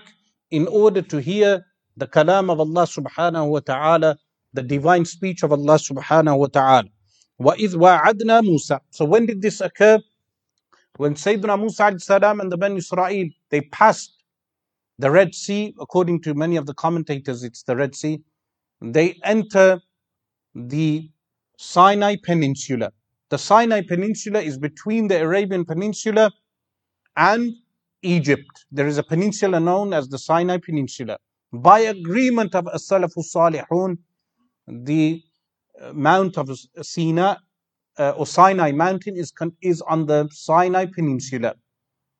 [0.51, 1.65] in order to hear
[1.97, 4.17] the kalam of Allah subhanahu wa ta'ala,
[4.53, 6.89] the divine speech of Allah subhanahu wa ta'ala.
[7.41, 9.99] وَإِذْ وَعَدْنَا مُوسَى So when did this occur?
[10.98, 14.24] When Sayyidina Musa salam and the Ben Israel, they passed
[15.00, 18.22] the Red Sea, according to many of the commentators, it's the Red Sea.
[18.82, 19.82] They enter
[20.54, 21.10] the
[21.58, 22.92] Sinai Peninsula.
[23.30, 26.32] The Sinai Peninsula is between the Arabian Peninsula
[27.18, 27.54] and
[28.04, 28.66] Egypt.
[28.72, 31.18] There is a peninsula known as the Sinai Peninsula.
[31.52, 33.98] By agreement of As-Salafu Salihun,
[34.68, 35.24] the
[35.82, 36.52] uh, Mount of
[36.82, 37.36] Sinai
[37.98, 41.56] uh, or Sinai mountain is, is on the Sinai Peninsula.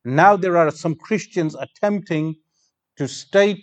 [0.04, 2.36] Now there are some Christians attempting
[2.96, 3.62] to state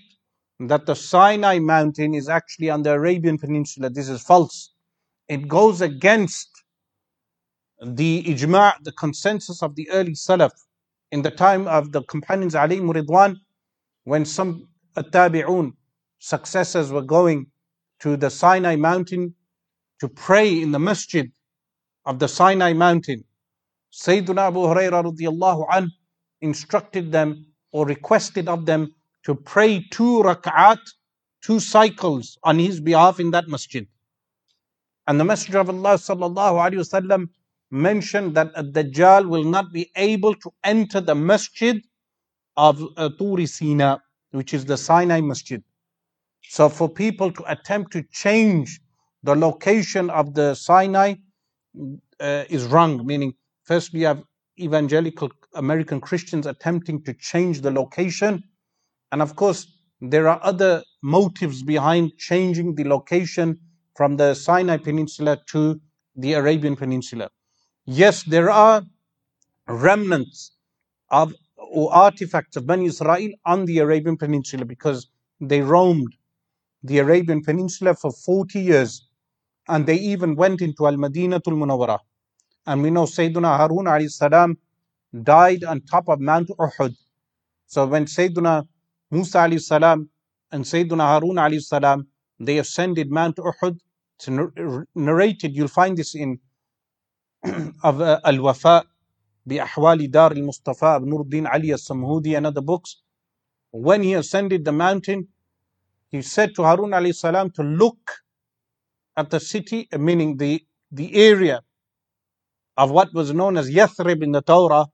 [0.60, 3.90] that the Sinai mountain is actually on the Arabian Peninsula.
[3.90, 4.74] This is false.
[5.28, 6.50] It goes against
[7.84, 10.52] the ijma', the consensus of the early Salaf
[11.12, 13.38] in the time of the companions alayhim ridwan,
[14.04, 15.74] when some tabi'un
[16.20, 17.48] successors were going
[18.00, 19.34] to the Sinai mountain
[20.00, 21.32] to pray in the masjid
[22.06, 23.24] of the Sinai mountain,
[23.94, 25.92] Sayyidina Abu Hurairah anh
[26.42, 30.80] instructed them or requested of them to pray two rak'at,
[31.42, 33.88] two cycles on his behalf in that masjid.
[35.08, 37.30] And the Messenger of Allah sallallahu wasallam
[37.70, 41.82] mentioned that a Dajjal will not be able to enter the masjid
[42.58, 45.64] of uh, Turi Sina, which is the Sinai masjid.
[46.50, 48.80] So for people to attempt to change
[49.24, 51.16] the location of the Sinai
[52.20, 54.24] uh, is wrong, meaning first we have
[54.60, 58.44] evangelical American Christians attempting to change the location.
[59.12, 59.68] And of course,
[60.02, 63.60] there are other motives behind changing the location
[63.96, 65.80] from the Sinai Peninsula to
[66.16, 67.30] the Arabian Peninsula.
[67.86, 68.84] Yes, there are
[69.68, 70.52] remnants
[71.10, 75.08] of or artifacts of Bani Israel on the Arabian Peninsula because
[75.40, 76.14] they roamed
[76.84, 79.08] the Arabian Peninsula for 40 years
[79.68, 82.00] and they even went into Al Madinatul Munawwarah.
[82.66, 84.58] And we know Sayyiduna Harun alayhi salam
[85.24, 86.96] died on top of Mount Uhud.
[87.68, 88.68] So when Sayyiduna
[89.12, 90.10] Musa alayhi salam
[90.52, 92.08] and Sayyiduna Harun alayhi salam
[92.40, 93.78] they ascended Mount Uhud,
[94.20, 94.30] it's
[94.96, 96.40] narrated, you'll find this in
[97.84, 98.86] of uh, Al Wafa
[99.46, 102.98] bi Ahwali Dar al Mustafa of Nuruddin Ali al Samhudi and other books.
[103.72, 105.28] When he ascended the mountain,
[106.10, 108.21] he said to Harun alayhi salam to look
[109.22, 110.54] at the city, uh, meaning the,
[110.92, 111.62] the area
[112.78, 114.86] of what was known as Yathrib in the Torah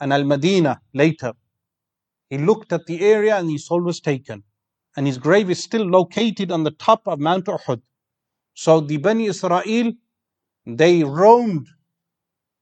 [0.00, 1.32] and Al Madinah later.
[2.30, 4.42] He looked at the area and his soul was taken.
[4.96, 7.80] And his grave is still located on the top of Mount Uhud.
[8.54, 9.92] So the Bani Israel
[10.66, 11.66] they roamed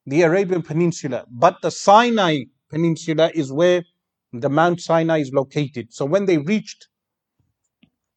[0.07, 3.83] the Arabian Peninsula, but the Sinai Peninsula is where
[4.33, 5.93] the Mount Sinai is located.
[5.93, 6.89] So when they reached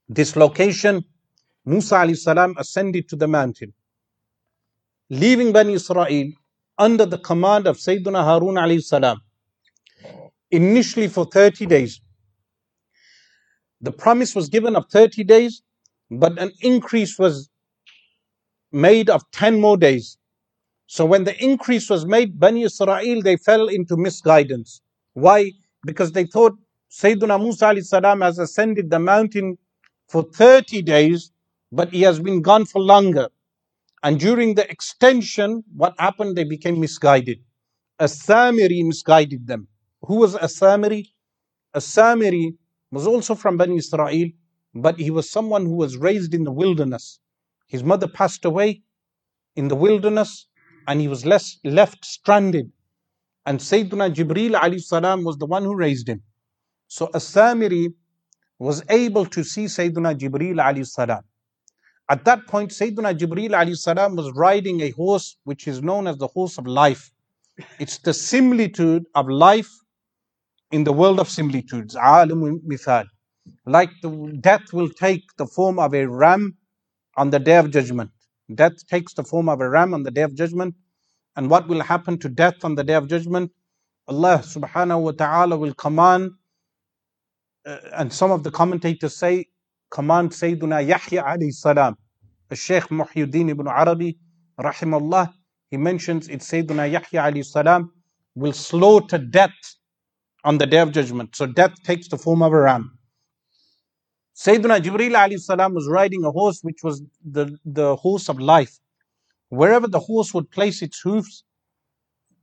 [0.08, 1.04] this location,
[1.66, 3.74] Musa salam ascended to the mountain,
[5.10, 6.32] leaving Bani Israel
[6.78, 9.22] under the command of Sayyidina Harun salam,
[10.52, 12.02] initially for 30 days.
[13.82, 15.62] The promise was given of 30 days,
[16.10, 17.50] but an increase was
[18.72, 20.18] made of 10 more days.
[20.88, 24.82] So when the increase was made, Bani Israel, they fell into misguidance.
[25.14, 25.52] Why?
[25.86, 26.54] Because they thought
[26.92, 29.58] Sayyidina Musa salam has ascended the mountain
[30.08, 31.33] for 30 days,
[31.74, 33.30] but he has been gone for longer.
[34.04, 36.36] And during the extension, what happened?
[36.36, 37.40] They became misguided.
[38.00, 39.68] As-Samiri misguided them.
[40.02, 41.08] Who was As-Samiri?
[41.74, 42.56] As-Samiri
[42.92, 44.30] was also from Bani Israel,
[44.76, 47.20] but he was someone who was raised in the wilderness.
[47.68, 48.84] His mother passed away
[49.56, 50.46] in the wilderness
[50.88, 52.72] and he was less, left stranded.
[53.48, 56.22] And Sayyidina Jibreel alayhi salam was the one who raised him.
[56.88, 57.94] So As-Samiri
[58.60, 61.24] was able to see Sayyidina Jibreel alayhi salam.
[62.14, 66.28] At that point, Sayyidina Jibreel alayhi was riding a horse which is known as the
[66.28, 67.10] horse of life.
[67.80, 69.72] It's the similitude of life
[70.72, 71.96] in the world of similitudes.
[73.66, 76.56] Like the death will take the form of a ram
[77.18, 78.12] on the day of judgment.
[78.54, 80.76] Death takes the form of a ram on the day of judgment.
[81.36, 83.52] And what will happen to death on the day of judgment?
[84.08, 86.30] Allah subhanahu wa ta'ala will command,
[87.66, 89.48] uh, and some of the commentators say,
[89.90, 91.98] command Sayyiduna Yahya alayhi salam.
[92.56, 94.18] Shaykh Muhyiddin ibn Arabi,
[94.60, 95.34] rahimahullah,
[95.70, 97.92] he mentions it Sayyiduna Yahya alayhi salam
[98.36, 99.76] will slaughter death
[100.44, 101.36] on the day of judgment.
[101.36, 102.98] So death takes the form of a ram.
[104.36, 108.80] Sayyidina Jibreel alayhi salam was riding a horse which was the, the horse of life.
[109.50, 111.44] Wherever the horse would place its hoofs,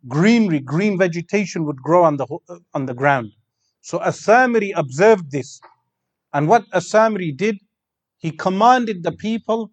[0.08, 2.26] greenery, green vegetation would grow on the,
[2.74, 3.32] on the ground.
[3.80, 5.60] So As-Samiri observed this.
[6.32, 7.58] And what As-Samiri did,
[8.18, 9.72] he commanded the people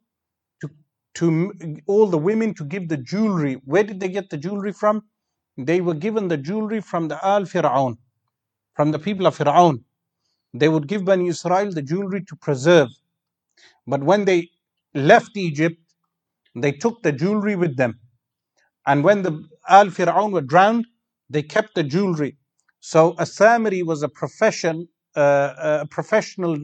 [1.18, 1.54] to,
[1.88, 3.56] all the women to give the jewelry.
[3.66, 5.04] Where did they get the jewelry from?
[5.58, 7.98] They were given the jewelry from the Al Fir'aun,
[8.76, 9.80] from the people of Fir'aun
[10.54, 12.90] they would give Bani Israel the jewelry to preserve.
[13.88, 14.50] But when they
[14.94, 15.78] left Egypt,
[16.56, 18.00] they took the jewelry with them.
[18.86, 20.88] And when the Al Fir'aun were drowned,
[21.30, 22.38] they kept the jewelry.
[22.80, 26.58] So As-Samiri was a profession, uh, a professional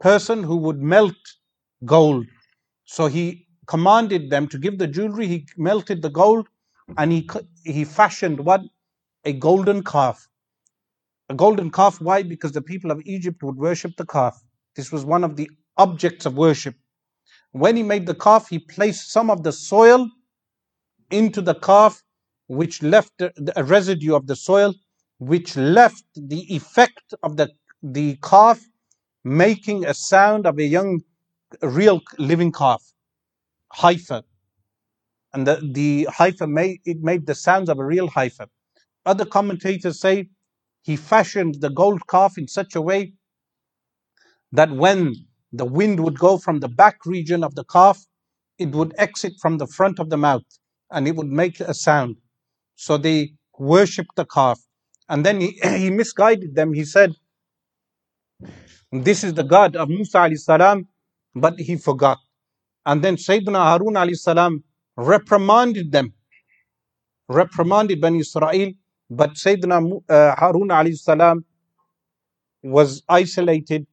[0.00, 1.16] person who would melt
[1.84, 2.26] gold.
[2.84, 5.26] So he commanded them to give the jewelry.
[5.26, 6.48] He melted the gold,
[6.96, 7.28] and he
[7.64, 8.62] he fashioned what
[9.24, 10.28] a golden calf.
[11.28, 12.00] A golden calf.
[12.00, 12.22] Why?
[12.22, 14.42] Because the people of Egypt would worship the calf.
[14.76, 16.74] This was one of the objects of worship.
[17.52, 20.08] When he made the calf, he placed some of the soil
[21.10, 22.02] into the calf,
[22.46, 24.74] which left a residue of the soil,
[25.18, 27.50] which left the effect of the,
[27.82, 28.60] the calf
[29.24, 31.00] making a sound of a young,
[31.62, 32.82] real living calf,
[33.72, 34.22] heifer.
[35.34, 38.46] And the, the heifer made, it made the sounds of a real heifer.
[39.06, 40.28] Other commentators say
[40.82, 43.14] he fashioned the gold calf in such a way
[44.52, 45.14] that when
[45.52, 48.04] the wind would go from the back region of the calf,
[48.58, 50.44] it would exit from the front of the mouth
[50.90, 52.16] and it would make a sound.
[52.76, 54.60] So they worshipped the calf.
[55.08, 56.72] And then he, he misguided them.
[56.72, 57.14] He said,
[58.92, 60.88] This is the God of Musa alayhi salam,
[61.34, 62.18] but he forgot.
[62.86, 64.64] And then Sayyidina Harun salam
[64.96, 66.12] reprimanded them,
[67.28, 68.72] reprimanded Bani Israel,
[69.10, 71.44] but Sayyidina uh, Harun salam
[72.62, 73.86] was isolated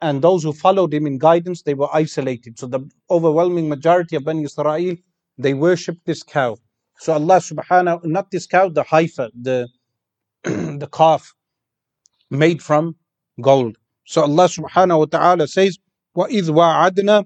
[0.00, 2.58] and those who followed him in guidance, they were isolated.
[2.58, 4.96] So the overwhelming majority of Bani Israel,
[5.38, 6.56] they worshipped this cow.
[6.98, 9.68] So Allah subhanahu, not this cow, the heifer, the,
[10.44, 11.34] the calf
[12.30, 12.96] made from
[13.40, 13.76] gold.
[14.04, 15.78] So Allah subhanahu wa ta'ala says,
[16.17, 17.25] وَإِذْ وَعَدْنَا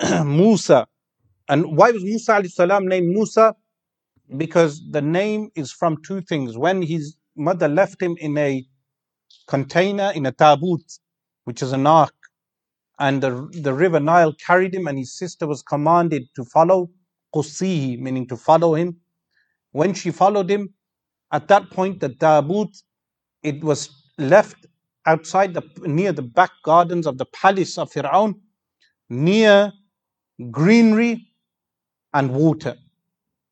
[0.25, 0.87] Musa.
[1.49, 3.55] And why was Musa alayhi salam named Musa?
[4.35, 6.57] Because the name is from two things.
[6.57, 8.65] When his mother left him in a
[9.47, 10.81] container, in a tabut,
[11.45, 12.13] which is an ark.
[12.99, 16.89] And the, the river Nile carried him, and his sister was commanded to follow
[17.33, 18.97] Qusihi, meaning to follow him.
[19.71, 20.73] When she followed him,
[21.31, 22.69] at that point, the tabut,
[23.43, 24.65] it was left
[25.05, 28.35] outside the near the back gardens of the palace of Fir'aun,
[29.09, 29.71] near
[30.51, 31.27] greenery
[32.13, 32.75] and water.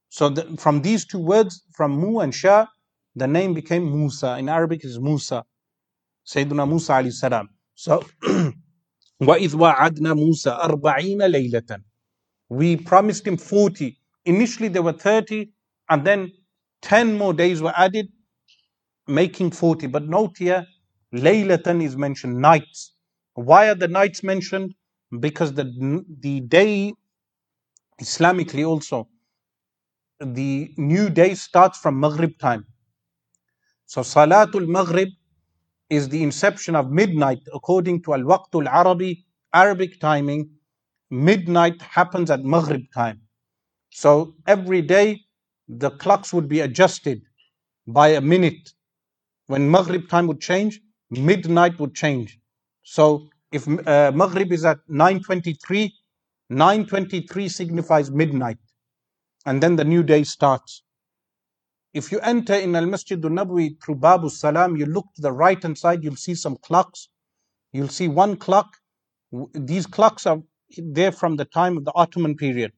[0.09, 2.67] So the, from these two words, from Mu and Sha,
[3.15, 4.37] the name became Musa.
[4.37, 5.43] In Arabic is Musa.
[6.25, 7.49] Sayyidina Musa alayhi salam.
[7.75, 8.03] So,
[9.21, 11.81] وَإِذْ وَعَدْنَا مُوسَى أَرْبَعِينَ لَيْلَةً
[12.49, 13.97] We promised him 40.
[14.25, 15.49] Initially there were 30
[15.89, 16.31] and then
[16.81, 18.09] 10 more days were added,
[19.07, 19.87] making 40.
[19.87, 20.65] But note here,
[21.14, 22.94] Laylatan is mentioned, nights.
[23.34, 24.74] Why are the nights mentioned?
[25.20, 26.94] Because the, the day,
[28.00, 29.08] Islamically also,
[30.20, 32.66] the new day starts from Maghrib time.
[33.86, 35.08] So Salatul Maghrib
[35.90, 40.50] is the inception of midnight according to Al-Waqtul Arabi, Arabic timing.
[41.10, 43.20] Midnight happens at Maghrib time.
[43.90, 45.22] So every day
[45.68, 47.22] the clocks would be adjusted
[47.86, 48.72] by a minute.
[49.48, 52.38] When Maghrib time would change, midnight would change.
[52.82, 55.90] So if uh, Maghrib is at 9.23,
[56.52, 58.58] 9.23 signifies midnight.
[59.46, 60.82] And then the new day starts.
[61.92, 65.32] If you enter in Al Masjid al Nabawi through Babu Salam, you look to the
[65.32, 67.08] right hand side, you'll see some clocks.
[67.72, 68.68] You'll see one clock.
[69.54, 70.40] These clocks are
[70.76, 72.72] there from the time of the Ottoman period.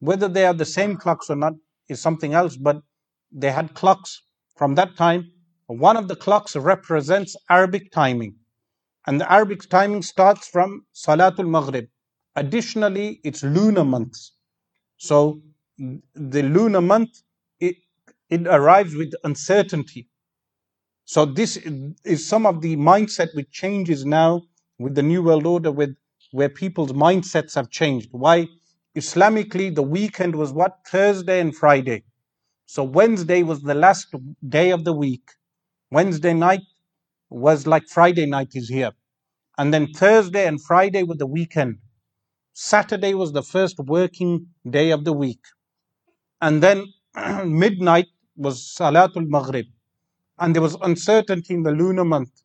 [0.00, 1.52] Whether they are the same clocks or not
[1.88, 2.82] is something else, but
[3.30, 4.22] they had clocks
[4.56, 5.30] from that time.
[5.66, 8.34] One of the clocks represents Arabic timing,
[9.06, 11.86] and the Arabic timing starts from Salatul Maghrib.
[12.36, 14.32] Additionally, it's lunar months.
[14.96, 15.42] So
[15.78, 17.22] the lunar month
[17.60, 20.08] it arrives with uncertainty.
[21.04, 21.58] So this
[22.04, 24.42] is some of the mindset which changes now
[24.78, 25.94] with the New World Order, with
[26.30, 28.08] where people's mindsets have changed.
[28.12, 28.48] Why?
[28.96, 30.78] Islamically, the weekend was what?
[30.86, 32.04] Thursday and Friday.
[32.66, 34.14] So Wednesday was the last
[34.48, 35.28] day of the week.
[35.92, 36.62] Wednesday night
[37.28, 38.92] was like Friday night is here.
[39.58, 41.78] And then Thursday and Friday were the weekend.
[42.54, 45.44] Saturday was the first working day of the week.
[46.40, 46.86] And then
[47.44, 48.06] midnight
[48.36, 49.66] was Salatul Maghrib.
[50.38, 52.42] And there was uncertainty in the lunar month.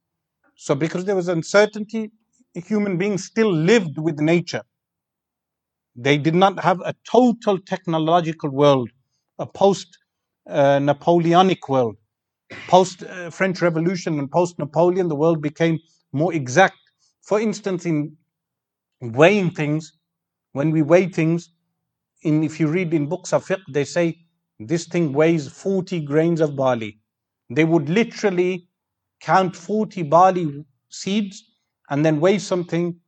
[0.55, 2.11] So, because there was uncertainty,
[2.53, 4.63] human beings still lived with nature.
[5.95, 8.89] They did not have a total technological world,
[9.39, 9.97] a post
[10.49, 11.95] uh, Napoleonic world.
[12.68, 15.80] Post uh, French Revolution and post Napoleon, the world became
[16.14, 16.78] more exact.
[17.22, 18.18] For instance, in
[19.02, 19.93] weighing things,
[20.54, 21.50] when we weigh things,
[22.24, 24.20] in if you read in books of fiqh, they say
[24.60, 27.00] this thing weighs 40 grains of barley.
[27.50, 28.70] They would literally
[29.22, 31.43] count 40 barley seeds,
[31.89, 33.00] and then weigh something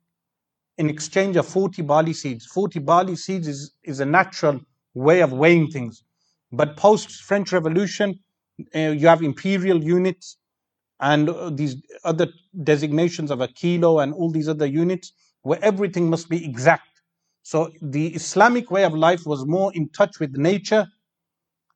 [0.77, 2.45] in exchange of 40 barley seeds.
[2.45, 4.59] 40 barley seeds is, is a natural
[4.95, 6.03] way of weighing things.
[6.51, 8.19] But post French Revolution,
[8.73, 10.37] you have imperial units
[10.99, 12.27] and uh, these other
[12.63, 16.87] designations of a kilo and all these other units where everything must be exact.
[17.43, 20.87] So the Islamic way of life was more in touch with nature,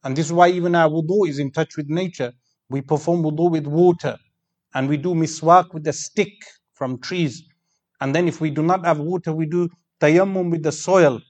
[0.03, 2.33] and this is why even our wudu is in touch with nature.
[2.69, 4.17] We perform wudu with water,
[4.75, 6.33] and we do miswak with a stick
[6.73, 7.43] from trees.
[8.01, 9.69] And then if we do not have water, we do
[10.01, 11.21] tayammum with the soil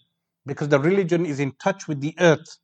[0.46, 2.58] because the religion is in touch with the earth,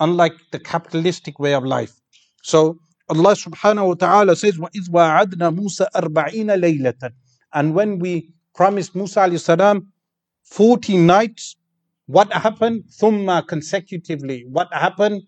[0.00, 1.94] unlike the capitalistic way of life.
[2.42, 2.78] So
[3.08, 7.12] Allah subhanahu wa ta'ala says, وَإِذْ adna مُوسَى أَرْبَعِينَ لَيْلَةً
[7.52, 9.92] And when we promised Musa alayhi salam
[10.44, 11.56] 40 nights,
[12.06, 12.84] what happened?
[13.00, 14.44] Thumma consecutively.
[14.48, 15.22] What happened?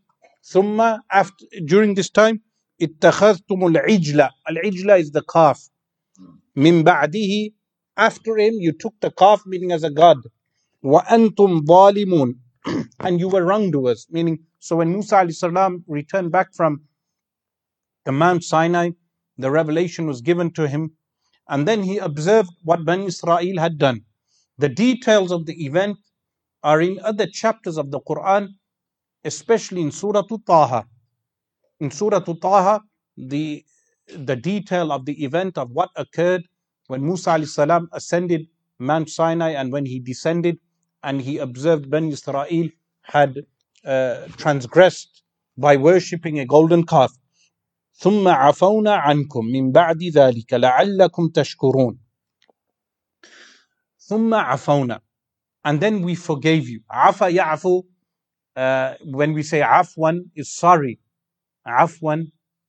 [0.44, 2.40] Thumma after, during this time,
[2.80, 3.76] اتخذتم
[4.46, 5.70] al-ijla is the calf
[6.56, 7.52] من بعده
[7.96, 10.18] after him you took the calf meaning as a god
[10.82, 12.34] وأنتم ظالمون
[13.00, 16.80] and you were wrongdoers meaning so when Musa alayhi salam returned back from
[18.04, 18.90] the Mount Sinai,
[19.38, 20.92] the revelation was given to him,
[21.48, 24.04] and then he observed what Ben Israel had done.
[24.58, 25.96] The details of the event
[26.62, 28.48] are in other chapters of the Quran,
[29.24, 30.86] especially in Surah Taha.
[31.80, 32.82] In Surah Taha,
[33.16, 33.64] the,
[34.14, 36.44] the detail of the event of what occurred
[36.88, 38.46] when Musa salam ascended
[38.78, 40.58] Mount Sinai and when he descended
[41.02, 42.68] and he observed Ben Israel
[43.02, 43.40] had
[43.84, 45.22] uh, transgressed
[45.56, 47.12] by worshipping a golden calf.
[48.00, 51.98] ثم عفونا عنكم من بعد ذلك لعلكم تشكرون
[53.98, 55.00] ثم عفونا
[55.68, 57.82] and then we forgave you عفا يعفو
[58.56, 60.98] uh, when we say عفوا is sorry
[61.66, 62.16] عفوا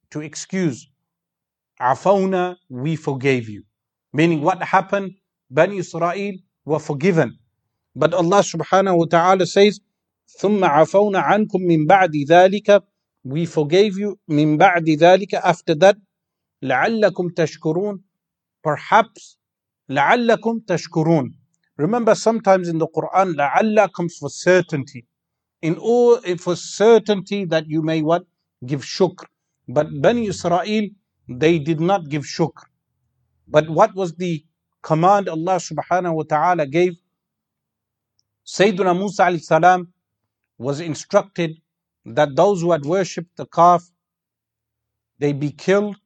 [0.10, 0.88] to excuse
[1.80, 3.64] عفونا we forgave you
[4.14, 5.16] Meaning what happened?
[5.50, 6.34] Bani Israel
[6.66, 7.38] were forgiven.
[7.96, 9.80] But Allah subhanahu wa ta'ala says,
[10.40, 12.84] ثم عفونا عنكم من بعد ذلك
[13.25, 15.97] we forgave you من بعد ذلك after that
[16.62, 18.05] لعلكم تشكرون
[18.67, 19.39] perhaps
[19.89, 21.39] لعلكم تشكرون
[21.81, 25.07] remember sometimes in the Quran لعل comes for certainty
[25.62, 28.25] in all for certainty that you may what
[28.64, 29.27] give shukr
[29.69, 30.89] but Bani Israel
[31.29, 32.64] they did not give shukr
[33.49, 34.45] but what was the
[34.83, 36.95] command Allah subhanahu wa ta'ala gave?
[38.47, 39.93] Sayyidina Musa alayhi salam
[40.59, 41.57] was instructed
[42.06, 43.84] that those who had worshipped the calf,
[45.20, 45.97] they be killed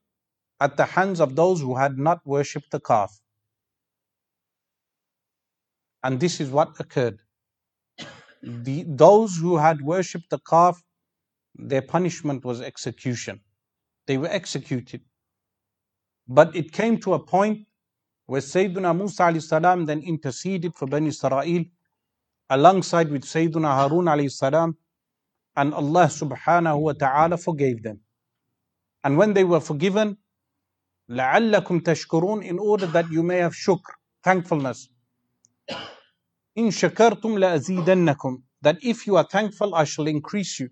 [0.59, 3.19] at the hands of those who had not worshipped the calf.
[6.03, 7.19] And this is what occurred.
[8.43, 10.81] The, those who had worshipped the calf,
[11.55, 13.41] their punishment was execution.
[14.07, 15.01] They were executed.
[16.27, 17.67] But it came to a point
[18.27, 21.65] where Sayyidina Musa salam then interceded for Bani Israel
[22.49, 24.77] alongside with Sayyidina Harun salam
[25.56, 28.00] and Allah subhanahu wa ta'ala forgave them.
[29.04, 30.18] And when they were forgiven,
[31.10, 33.92] لَعَلَّكُمْ تَشْكُرُونَ in order that you may have shukr,
[34.22, 34.88] thankfulness.
[36.58, 40.70] إِن شَكَرْتُمْ لَأَزِيدَنَّكُمْ That if you are thankful, I shall increase you.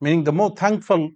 [0.00, 1.10] Meaning the more thankful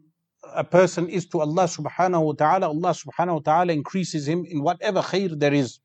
[0.55, 4.63] a person is to Allah subhanahu wa ta'ala, Allah subhanahu wa ta'ala increases him in
[4.63, 5.79] whatever khair there is.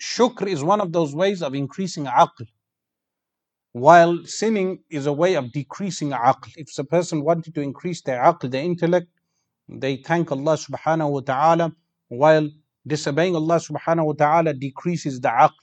[0.00, 2.46] Shukr is one of those ways of increasing aql.
[3.73, 6.53] While sinning is a way of decreasing aql.
[6.55, 9.07] If a person wanted to increase their aql, their intellect,
[9.67, 11.75] they thank Allah subhanahu wa ta'ala,
[12.07, 12.49] while
[12.85, 15.53] disobeying Allah subhanahu wa ta'ala decreases the aql.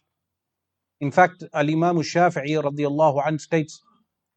[1.01, 3.81] In fact, Al Imam Shafi'i radiallahu anhu states,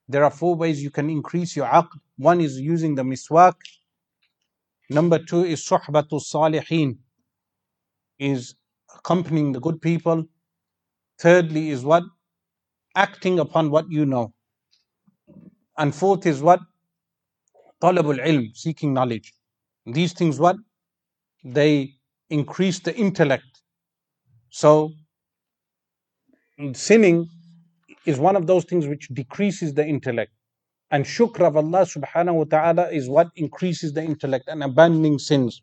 [0.08, 1.98] there are four ways you can increase your aql.
[2.18, 3.56] One is using the miswak.
[4.92, 6.98] Number two is suhbatu salihin,
[8.20, 8.54] is
[8.96, 10.26] accompanying the good people.
[11.18, 12.04] Thirdly is what?
[12.95, 14.33] Acting upon what you know.
[15.77, 16.61] And fourth is what?
[17.83, 19.33] Talabul ilm, seeking knowledge.
[19.87, 20.57] These things what?
[21.45, 21.95] They
[22.29, 23.63] increase the intellect.
[24.51, 24.91] So
[26.73, 27.29] sinning
[28.05, 30.33] is one of those things which decreases the intellect.
[30.91, 35.63] And shukr of Allah subhanahu wa ta'ala is what increases the intellect and abandoning sins.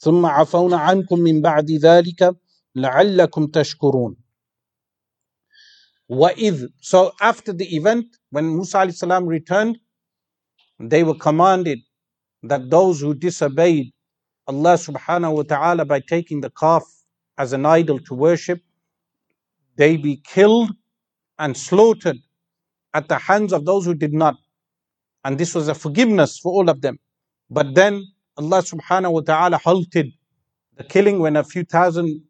[0.00, 2.36] ثم عفونا عنكم من بعد ذلك
[2.74, 4.16] لعلكم تشكرون.
[6.10, 9.78] وإذ So after the event, when Musa salam returned,
[10.78, 11.78] they were commanded
[12.42, 13.92] that those who disobeyed
[14.46, 16.82] Allah subhanahu wa ta'ala by taking the calf
[17.38, 18.60] as an idol to worship,
[19.76, 20.70] they be killed
[21.38, 22.18] and slaughtered
[22.92, 24.36] at the hands of those who did not.
[25.24, 26.98] And this was a forgiveness for all of them.
[27.50, 28.04] But then
[28.36, 30.12] Allah subhanahu wa ta'ala halted
[30.76, 32.20] the killing when a few thousand,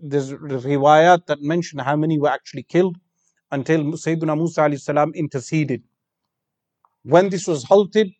[0.00, 2.96] there's riwayat that mention how many were actually killed
[3.52, 5.82] until Sayyidina Musa alayhi salam interceded.
[7.02, 8.10] When this was halted,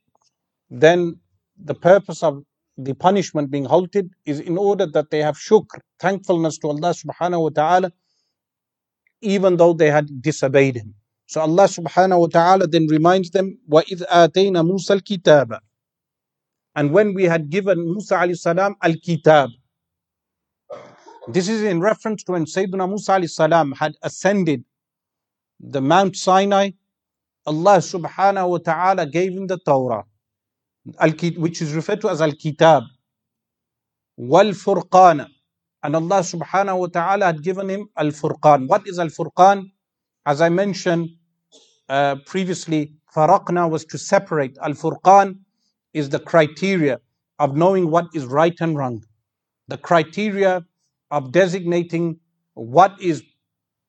[0.70, 1.18] then
[1.62, 2.42] the purpose of
[2.76, 7.42] the punishment being halted is in order that they have shukr, thankfulness to Allah subhanahu
[7.42, 7.92] wa ta'ala,
[9.20, 10.94] even though they had disobeyed Him.
[11.26, 15.58] So Allah subhanahu wa ta'ala then reminds them, وَإِذْ آتَيْنَا مُوسَى الْكِتَابَ
[16.74, 19.50] And when we had given Musa alayhi salam al-kitab,
[21.26, 24.64] this is in reference to when Sayyidina Musa alayhi salam had ascended
[25.59, 26.71] the Mount Sinai,
[27.45, 30.05] Allah subhanahu wa ta'ala gave him the Torah,
[31.37, 32.83] which is referred to as Al-Kitab,
[34.17, 35.27] Wal-Furqan.
[35.83, 38.67] And Allah subhanahu wa ta'ala had given him Al-Furqan.
[38.67, 39.71] What is Al-Furqan?
[40.25, 41.09] As I mentioned
[41.89, 44.57] uh, previously, Faraqna was to separate.
[44.61, 45.39] Al-Furqan
[45.93, 46.99] is the criteria
[47.39, 49.03] of knowing what is right and wrong.
[49.67, 50.65] The criteria
[51.11, 52.19] of designating
[52.53, 53.21] what is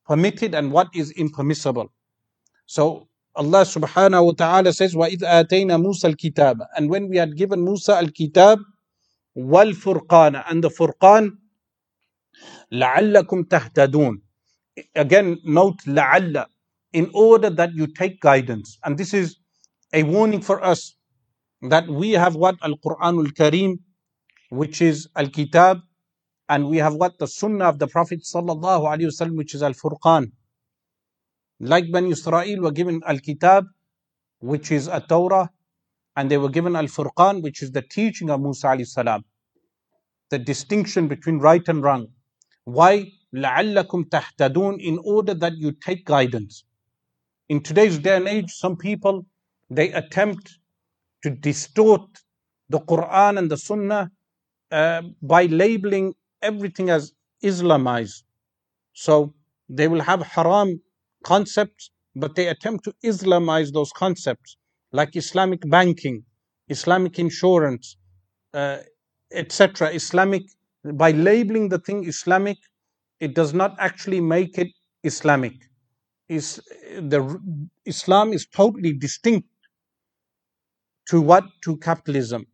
[0.06, 1.92] permitted and what is impermissible.
[2.66, 7.64] So Allah subhanahu wa ta'ala says, وَإِذْ آتَيْنَا مُوسَى الْكِتَابَ And when we had given
[7.64, 8.58] Musa al-kitab,
[9.36, 11.30] وَالْفُرْقَانَ And the Furqan,
[12.72, 14.16] لَعَلَّكُمْ تَهْتَدُونَ
[14.96, 16.44] Again, note لَعَلَّ
[16.92, 18.78] In order that you take guidance.
[18.84, 19.36] And this is
[19.92, 20.96] a warning for us
[21.62, 23.78] that we have what Al-Quran al-Kareem,
[24.50, 25.80] which is Al-Kitab,
[26.50, 29.72] and we have what the Sunnah of the Prophet sallallahu alaihi wasallam, which is Al
[29.72, 30.32] Furqan.
[31.60, 33.66] Like Bani Israel were given Al Kitab,
[34.40, 35.50] which is a Torah,
[36.16, 39.24] and they were given Al Furqan, which is the teaching of Musa alayhi salam.
[40.30, 42.08] The distinction between right and wrong.
[42.64, 43.12] Why?
[43.32, 46.64] لَعَلَّكُمْ تَهْتَدُونَ In order that you take guidance.
[47.48, 49.24] In today's day and age, some people,
[49.70, 50.58] they attempt
[51.22, 52.08] to distort
[52.68, 54.10] the Quran and the Sunnah
[54.72, 57.13] uh, by labeling everything as
[57.43, 58.23] Islamized.
[58.93, 59.33] So
[59.69, 60.81] they will have haram
[61.23, 64.57] concepts, but they attempt to Islamize those concepts,
[64.91, 66.25] like Islamic banking,
[66.69, 67.97] Islamic insurance,
[68.53, 68.79] uh,
[69.33, 69.89] etc.
[69.91, 70.43] Islamic,
[70.93, 72.57] by labeling the thing Islamic,
[73.19, 74.69] it does not actually make it
[75.03, 75.53] Islamic.
[76.29, 76.61] Is
[76.97, 77.21] the
[77.85, 79.47] Islam is totally distinct
[81.09, 82.47] to what to capitalism.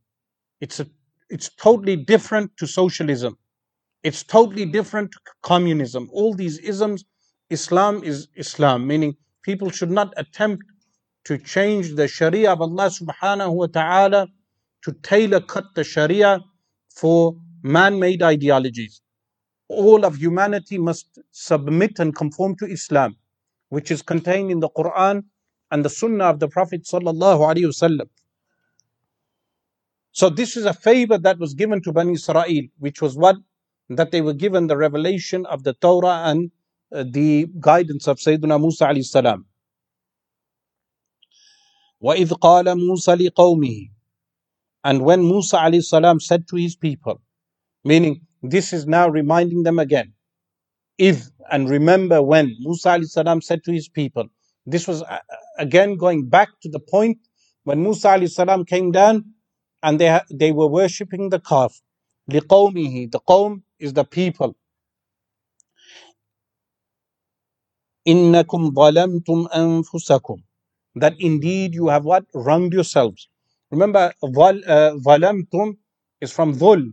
[0.62, 0.88] It's a,
[1.30, 3.38] it's totally different to socialism.
[4.04, 6.10] It's totally different to communism.
[6.12, 7.06] All these isms,
[7.50, 10.64] Islam is Islam, meaning people should not attempt
[11.26, 14.28] to change the Sharia of Allah subhanahu wa ta'ala
[14.84, 16.44] to tailor cut the Sharia
[16.96, 19.02] for man made ideologies.
[19.68, 23.16] All of humanity must submit and conform to Islam,
[23.70, 25.24] which is contained in the Quran
[25.70, 28.10] and the Sunnah of the Prophet sallallahu alaihi wasallam.
[30.12, 33.38] So this is a favor that was given to Bani Israel, which was what
[33.89, 36.51] that they were given the revelation of the Torah and
[36.93, 39.47] uh, the guidance of Sayyidina Musa alayhi salam.
[42.03, 43.91] وَإِذْ قَالَ مُوسَى لِقَوْمِهِ
[44.85, 47.21] And when Musa alayhi salam said to his people,
[47.85, 50.13] meaning this is now reminding them again,
[50.99, 54.29] if and remember when Musa alayhi salam said to his people,
[54.67, 55.19] this was uh,
[55.59, 57.19] again going back to the point
[57.65, 59.25] when Musa alayhi salam came down
[59.83, 61.81] and they, they were worshipping the calf.
[62.31, 64.57] لِقَوْمِهِ The qawm is the people.
[68.07, 70.43] إِنَّكُمْ ظَلَمْتُمْ أَنفُسَكُمْ
[70.95, 72.25] That indeed you have what?
[72.35, 73.29] Wronged yourselves.
[73.71, 75.73] Remember, ظَلَمْتُمْ uh,
[76.21, 76.93] is from dhul.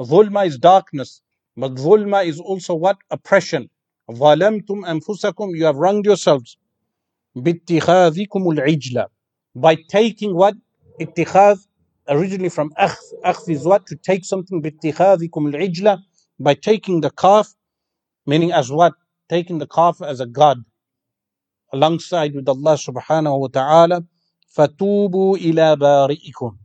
[0.00, 1.20] Dhulma is darkness.
[1.56, 2.96] But dhulma is also what?
[3.10, 3.68] Oppression.
[4.10, 6.56] ظَلَمْتُمْ أَنفُسَكُمْ You have wronged yourselves.
[7.36, 9.06] بِاتِّخَاذِكُمُ الْعِجْلَ
[9.54, 10.54] By taking what?
[11.00, 11.58] اتخاذ
[12.08, 13.12] originally from akhth.
[13.24, 13.86] Akhth is what?
[13.86, 16.02] To take something بِاتِّخَاذِكُمُ الْعِجْلَ
[16.38, 17.54] by taking the calf,
[18.26, 18.94] meaning as what?
[19.28, 20.64] Taking the calf as a god
[21.72, 24.04] alongside with Allah subhanahu wa ta'ala.
[24.56, 26.56] فَتُوبُوا إِلَى بَارِئِكُمْ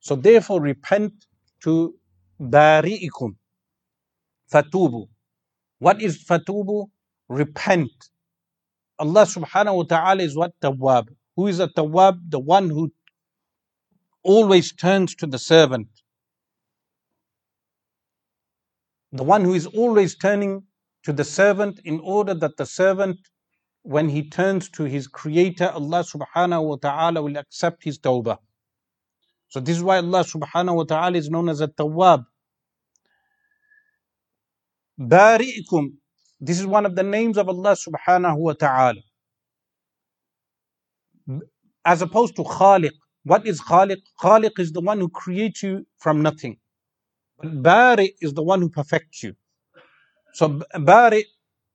[0.00, 1.12] So therefore repent
[1.60, 1.94] to
[2.40, 3.36] bari'ikum.
[4.52, 5.08] Fatubu.
[5.78, 6.88] What is fatubu?
[7.28, 7.90] Repent.
[8.98, 10.52] Allah subhanahu wa ta'ala is what?
[10.60, 11.08] Tawwab.
[11.36, 12.18] Who is a tawwab?
[12.30, 12.92] The one who
[14.22, 15.88] always turns to the servant.
[19.13, 20.63] The one who is always turning
[21.03, 23.17] to the servant in order that the servant,
[23.83, 28.37] when he turns to his creator, Allah subhanahu wa ta'ala will accept his tawbah.
[29.49, 32.25] So this is why Allah subhanahu wa ta'ala is known as a tawwab.
[34.97, 35.89] Bari'ikum.
[36.39, 39.01] This is one of the names of Allah subhanahu wa ta'ala.
[41.83, 42.91] As opposed to Khaliq.
[43.23, 43.97] what is Khaliq?
[44.21, 46.60] Khaliq is the one who creates you from nothing.
[47.43, 49.35] Bari is the one who perfects you.
[50.33, 51.25] So Bari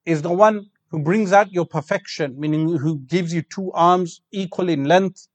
[0.07, 4.69] is the one who brings out your perfection, meaning who gives you two arms equal
[4.69, 5.29] in length,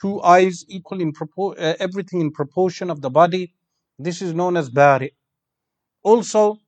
[0.00, 3.54] two eyes equal in propor- uh, everything in proportion of the body.
[3.98, 5.14] This is known as Bari.
[6.02, 6.58] Also,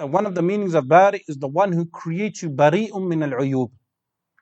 [0.00, 3.22] uh, one of the meanings of Bari is the one who creates you bari'um min
[3.22, 3.70] al Uyub.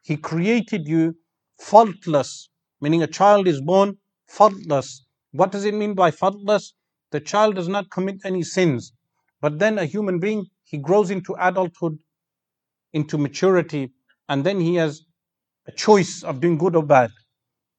[0.02, 1.16] He created you
[1.60, 2.50] faultless,
[2.80, 3.98] meaning a child is born
[4.28, 5.06] faultless.
[5.32, 6.74] What does it mean by faultless?
[7.12, 8.92] The child does not commit any sins.
[9.40, 11.98] But then a human being, he grows into adulthood,
[12.92, 13.92] into maturity,
[14.28, 15.02] and then he has
[15.66, 17.10] a choice of doing good or bad.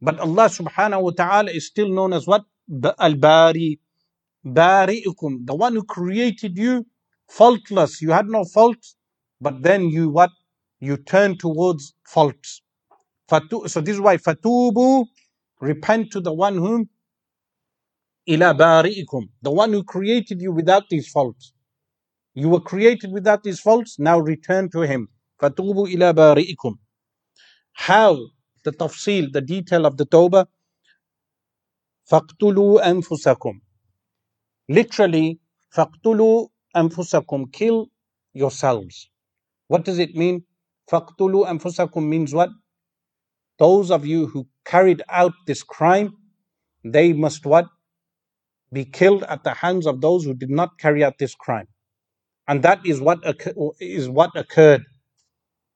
[0.01, 2.43] But Allah subhanahu wa ta'ala is still known as what?
[2.99, 3.79] Al-Bari.
[4.45, 5.45] Bari'ukum.
[5.45, 6.86] The one who created you
[7.29, 8.01] faultless.
[8.01, 8.95] You had no faults,
[9.41, 10.31] but then you what?
[10.79, 12.61] You turn towards faults.
[13.29, 15.05] So this is why fatubu,
[15.61, 16.89] repent to the one whom
[18.28, 21.53] ila bari'ikum, the one who created you without these faults.
[22.36, 25.09] You were created without these faults, now return to him.
[25.41, 26.76] Fatubu ila bari'ikum.
[27.74, 28.17] How
[28.63, 30.45] the tafsil, the detail of the tawbah.
[32.11, 33.61] Faqtulu anfusakum.
[34.69, 35.39] Literally,
[35.76, 37.88] faqtulu anfusakum, kill
[38.34, 39.09] yourselves.
[39.67, 40.43] What does it mean?
[40.91, 42.49] Faqtulu anfusakum means what?
[43.59, 46.13] Those of you who carried out this crime,
[46.84, 47.67] they must what?
[48.72, 51.68] Be killed at the hands of those who did not carry out this crime.
[52.47, 53.20] And that is what
[53.80, 54.84] is what occurred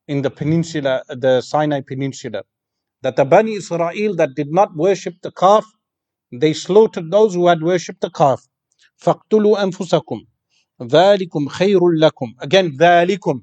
[0.08, 2.42] in the peninsula, the Sinai Peninsula.
[3.02, 5.64] That the Bani Israel that did not worship the calf,
[6.30, 8.46] they slaughtered those who had worshipped the calf.
[9.02, 10.20] فَاقْتُلُوا أَنفُسَكُمْ
[10.82, 13.42] ذَلِكُمْ خَيْرٌ لَكُمْ Again, ذَلِكُمْ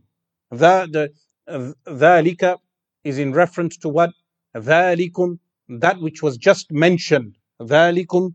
[0.52, 1.12] the,
[1.48, 2.58] the, ذَلِكَ
[3.04, 4.12] is in reference to what?
[4.56, 5.38] ذَلِكُمْ
[5.70, 7.36] That which was just mentioned.
[7.62, 8.34] ذَلِكُمْ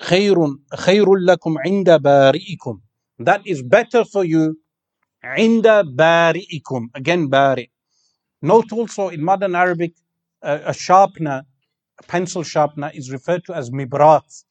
[0.00, 0.36] خَيْرٌ
[0.74, 2.80] خَيْرٌ لَكُمْ عِنْدَ بَارِئِكُمْ
[3.20, 4.58] That is better for you
[5.24, 7.70] عِنْدَ بَارِئِكُمْ Again, bari.
[8.42, 9.92] Note also in modern Arabic,
[10.42, 11.44] uh, a sharpener,
[12.00, 14.44] a pencil sharpener is referred to as mibrat.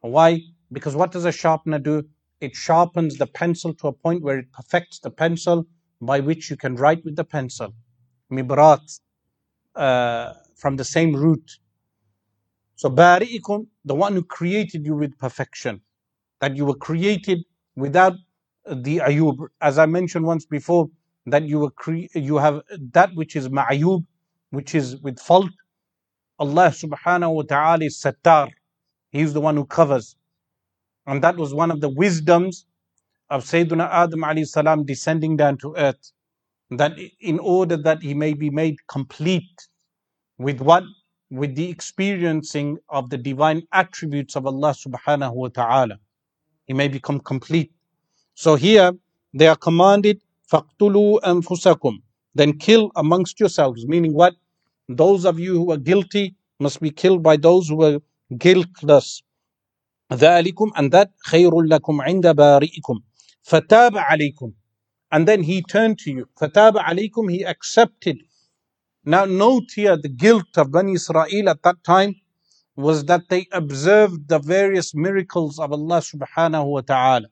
[0.00, 0.40] Why?
[0.70, 2.04] Because what does a sharpener do?
[2.40, 5.66] It sharpens the pencil to a point where it perfects the pencil
[6.00, 7.74] by which you can write with the pencil.
[8.30, 9.00] Mibrat,
[9.74, 11.58] uh, from the same root.
[12.79, 15.81] So bari'ikum, the one who created you with perfection,
[16.39, 17.39] that you were created
[17.75, 18.13] without
[18.65, 19.35] the ayub.
[19.59, 20.89] As I mentioned once before,
[21.25, 22.61] that you were cre- you have
[22.93, 24.05] that which is ma'ayub,
[24.51, 25.51] which is with fault.
[26.39, 28.49] Allah subhanahu wa ta'ala is sattar.
[29.11, 30.15] He is the one who covers.
[31.05, 32.65] And that was one of the wisdoms
[33.29, 36.13] of Sayyidina Adam alayhi salam descending down to earth.
[36.71, 39.67] That in order that he may be made complete
[40.37, 40.83] with what?
[41.29, 45.99] with the experiencing of the divine attributes of Allah subhanahu wa ta'ala.
[46.65, 47.71] He may become complete.
[48.33, 48.93] So here
[49.33, 50.21] they are commanded,
[50.51, 52.01] "Faqtulu anfusakum."
[52.35, 54.35] Then kill amongst yourselves, meaning what?
[54.87, 57.99] Those of you who are guilty must be killed by those who are
[58.37, 59.21] guiltless.
[60.11, 62.97] ذَلِكُمْ And that خَيْرٌ لَكُمْ عِنْدَ بَارِئِكُمْ
[63.43, 64.53] فَتَابَ عَلَيْكُمْ
[65.11, 66.29] And then he turned to you.
[66.39, 68.17] فَتَابَ عَلَيْكُمْ He accepted
[69.09, 72.13] now note here the guilt of Bani Israel at that time
[72.75, 77.27] was that they observed the various miracles of Allah subhanahu wa ta'ala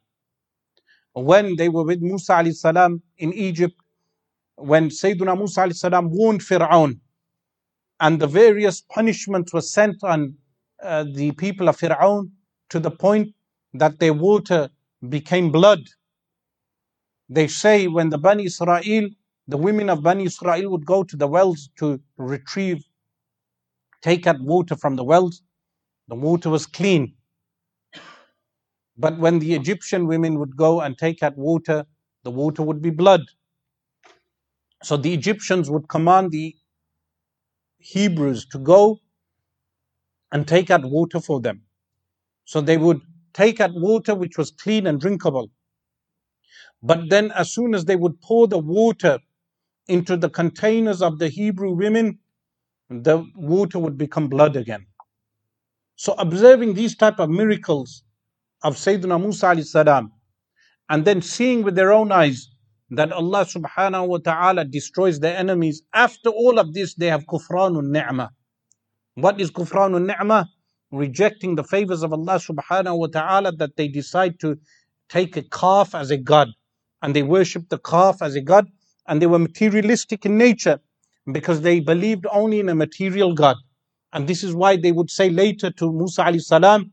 [1.14, 3.76] when they were with Musa alayhi salam in Egypt
[4.56, 7.00] when Sayyidina Musa alayhi salam warned Fir'aun
[8.00, 10.36] and the various punishments were sent on
[10.84, 12.32] uh, the people of Fir'aun
[12.70, 13.34] to the point
[13.74, 14.70] that their water
[15.10, 15.84] became blood.
[17.30, 19.10] They say when the Bani Israel,
[19.48, 22.84] the women of Bani Israel would go to the wells to retrieve,
[24.02, 25.42] take out water from the wells,
[26.10, 27.16] the water was clean.
[28.98, 31.86] But when the Egyptian women would go and take out water,
[32.24, 33.22] the water would be blood.
[34.84, 36.56] So the Egyptians would command the
[37.80, 39.00] Hebrews to go
[40.32, 41.64] and take out water for them.
[42.46, 43.02] So they would
[43.34, 45.52] take out water which was clean and drinkable.
[46.84, 49.20] But then, as soon as they would pour the water
[49.88, 52.20] into the containers of the Hebrew women,
[52.90, 54.86] the water would become blood again.
[55.96, 58.04] So, observing these type of miracles
[58.64, 60.12] of Sayyidina Musa salam,
[60.90, 62.50] and then seeing with their own eyes
[62.92, 67.92] that Allah subhanahu wa ta'ala destroys their enemies, after all of this, they have kufranun
[67.92, 68.30] ni'mah.
[69.16, 70.48] What is kufranun ni'mah?
[70.92, 74.58] rejecting the favors of Allah subhanahu wa ta'ala that they decide to
[75.10, 76.50] take a calf as a god
[77.02, 78.68] and they worship the calf as a god
[79.08, 80.80] and they were materialistic in nature
[81.32, 83.56] because they believed only in a material God.
[84.14, 86.92] And this is why they would say later to Musa alayhi salam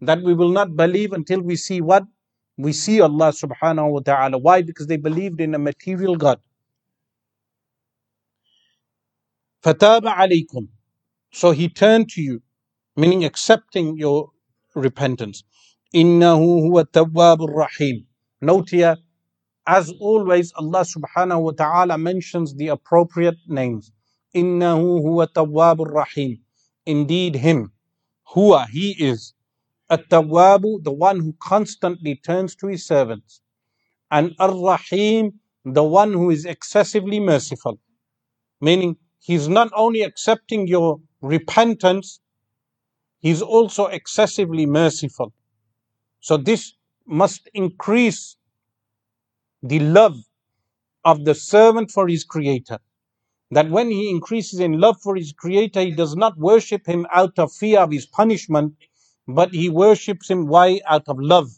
[0.00, 2.04] that we will not believe until we see what?
[2.58, 4.38] We see Allah subhanahu wa ta'ala.
[4.38, 4.62] Why?
[4.62, 6.40] Because they believed in a material God.
[9.62, 10.68] Fataba alaykum.
[11.32, 12.42] So he turned to you,
[12.96, 14.30] meaning accepting your
[14.74, 15.44] repentance.
[15.94, 18.06] Innahu huwa tawwabur rahim.
[18.40, 18.96] Note here,
[19.70, 23.92] as always, Allah subhanahu wa ta'ala mentions the appropriate names.
[24.34, 26.40] Innahu huwa tawwabur rahim.
[26.86, 27.70] Indeed, him.
[28.34, 29.32] Huwa, he is.
[29.88, 33.42] At-tawwabu, the one who constantly turns to his servants.
[34.10, 37.78] And ar-rahim, the one who is excessively merciful.
[38.60, 42.18] Meaning, he's not only accepting your repentance,
[43.20, 45.32] he's also excessively merciful.
[46.18, 46.72] So this
[47.06, 48.36] must increase
[49.62, 50.16] the love
[51.04, 52.78] of the servant for his creator.
[53.52, 57.38] That when he increases in love for his creator, he does not worship him out
[57.38, 58.74] of fear of his punishment,
[59.28, 60.80] but he worships him why?
[60.86, 61.50] Out of love.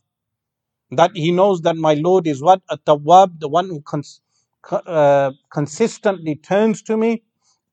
[0.92, 2.62] That he knows that my Lord is what?
[2.70, 4.20] A tawab, the one who cons-
[4.70, 7.22] uh, consistently turns to me,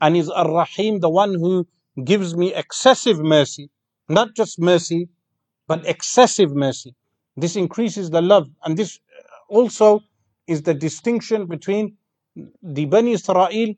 [0.01, 1.67] and is ar-rahim, the one who
[2.05, 3.69] gives me excessive mercy.
[4.09, 5.09] Not just mercy,
[5.67, 6.95] but excessive mercy.
[7.37, 8.99] This increases the love, and this
[9.49, 10.01] also
[10.48, 11.96] is the distinction between
[12.62, 13.74] the Bani Israel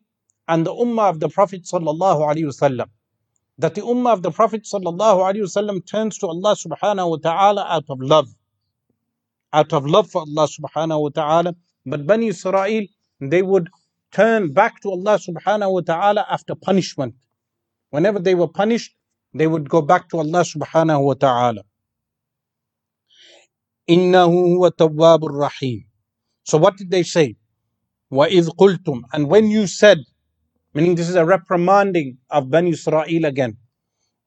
[0.48, 2.88] and the Ummah of the Prophet sallallahu alaihi wasallam.
[3.58, 7.66] That the Ummah of the Prophet sallallahu alaihi wasallam turns to Allah subhanahu wa taala
[7.68, 8.28] out of love,
[9.52, 11.54] out of love for Allah subhanahu wa taala.
[11.84, 12.86] But Bani Israel
[13.20, 13.68] they would
[14.12, 17.14] turn back to Allah subhanahu wa taala after punishment.
[17.90, 18.94] Whenever they were punished,
[19.34, 21.62] they would go back to Allah subhanahu wa ta'ala.
[23.88, 25.84] إِنَّهُ هُوَ التَّوَّابُ الرَّحِيمُ
[26.44, 27.36] So what did they say?
[28.12, 29.98] وَإِذْ قُلْتُمْ And when you said,
[30.74, 33.56] meaning this is a reprimanding of Bani Israel again.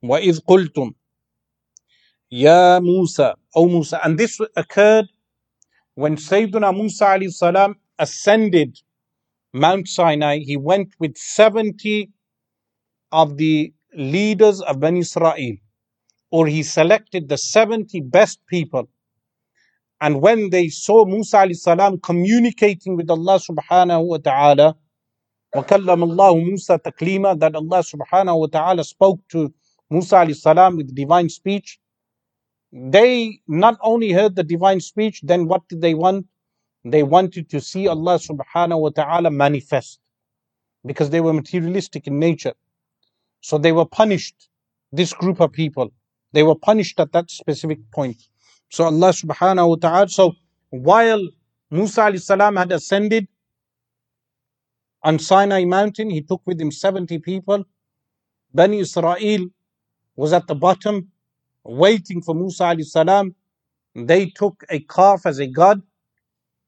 [0.03, 0.93] وَإِذْ قُلْتُمْ
[2.29, 3.99] Ya Musa, O Musa.
[4.03, 5.07] And this occurred
[5.95, 8.77] when Sayyidina Musa alayhi salam ascended
[9.53, 10.39] Mount Sinai.
[10.39, 12.11] He went with 70
[13.11, 15.55] of the leaders of Bani Israel,
[16.29, 18.89] or he selected the 70 best people.
[20.03, 24.77] And when they saw Musa alayhi salam communicating with Allah subhanahu wa ta'ala,
[25.55, 29.53] وَكَلَّمَ اللَّهُ مُوسَى تَكْلِيمًا that Allah subhanahu wa ta'ala spoke to
[29.89, 31.79] Musa alayhi salam with divine speech,
[32.71, 36.27] they not only heard the divine speech, then what did they want?
[36.85, 39.99] They wanted to see Allah subhanahu wa ta'ala manifest
[40.85, 42.53] because they were materialistic in nature.
[43.41, 44.49] So they were punished,
[44.91, 45.91] this group of people.
[46.31, 48.21] They were punished at that specific point.
[48.74, 50.34] So Allah subhanahu wa ta'ala, so
[50.70, 51.22] while
[51.70, 53.28] Musa salam had ascended
[55.00, 57.64] on Sinai mountain, he took with him 70 people.
[58.52, 59.46] Bani Israel
[60.16, 61.12] was at the bottom
[61.62, 63.36] waiting for Musa salam.
[63.94, 65.80] They took a calf as a god,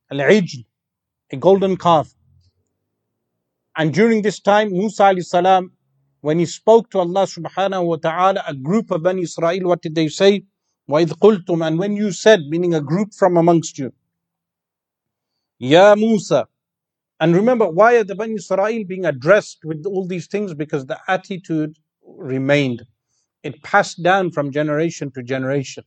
[0.09, 0.65] al-ijl,
[1.33, 2.15] a golden calf.
[3.77, 5.73] And during this time, Musa salam,
[6.21, 9.97] when he spoke to Allah subhanahu wa ta'ala, a group of Bani Israel, what did
[9.97, 10.45] they say?
[10.90, 13.94] وَإِذْ قُلْتُمْ And when you said, meaning a group from amongst you,
[15.60, 16.48] Ya Musa,
[17.22, 20.56] and remember, why are the Bani Israel being addressed with all these things?
[20.56, 22.82] Because the attitude remained.
[23.44, 25.84] It passed down from generation to generation.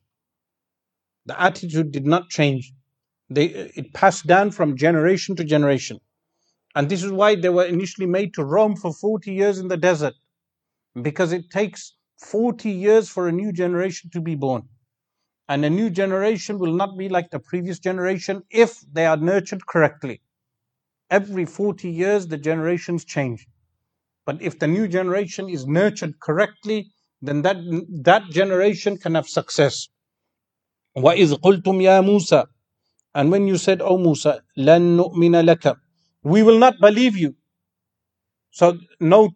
[1.27, 2.73] The attitude did not change.
[3.31, 5.99] They, it passed down from generation to generation.
[6.77, 9.77] And this is why they were initially made to roam for 40 years in the
[9.77, 10.15] desert.
[11.03, 14.69] Because it takes 40 years for a new generation to be born.
[15.49, 19.67] And a new generation will not be like the previous generation if they are nurtured
[19.67, 20.23] correctly.
[21.11, 23.47] Every 40 years, the generations change.
[24.25, 26.91] But if the new generation is nurtured correctly,
[27.21, 27.57] then that,
[28.03, 29.89] that generation can have success.
[30.97, 32.47] وَإِذْ قُلْتُمْ يَا مُوسَى
[33.15, 35.77] And when you said, O Musa, لَن نُؤْمِنَ لَكَ
[36.23, 37.35] We will not believe you.
[38.51, 39.35] So note,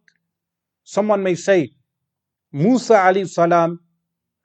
[0.84, 1.72] someone may say,
[2.52, 3.80] Musa alayhi salam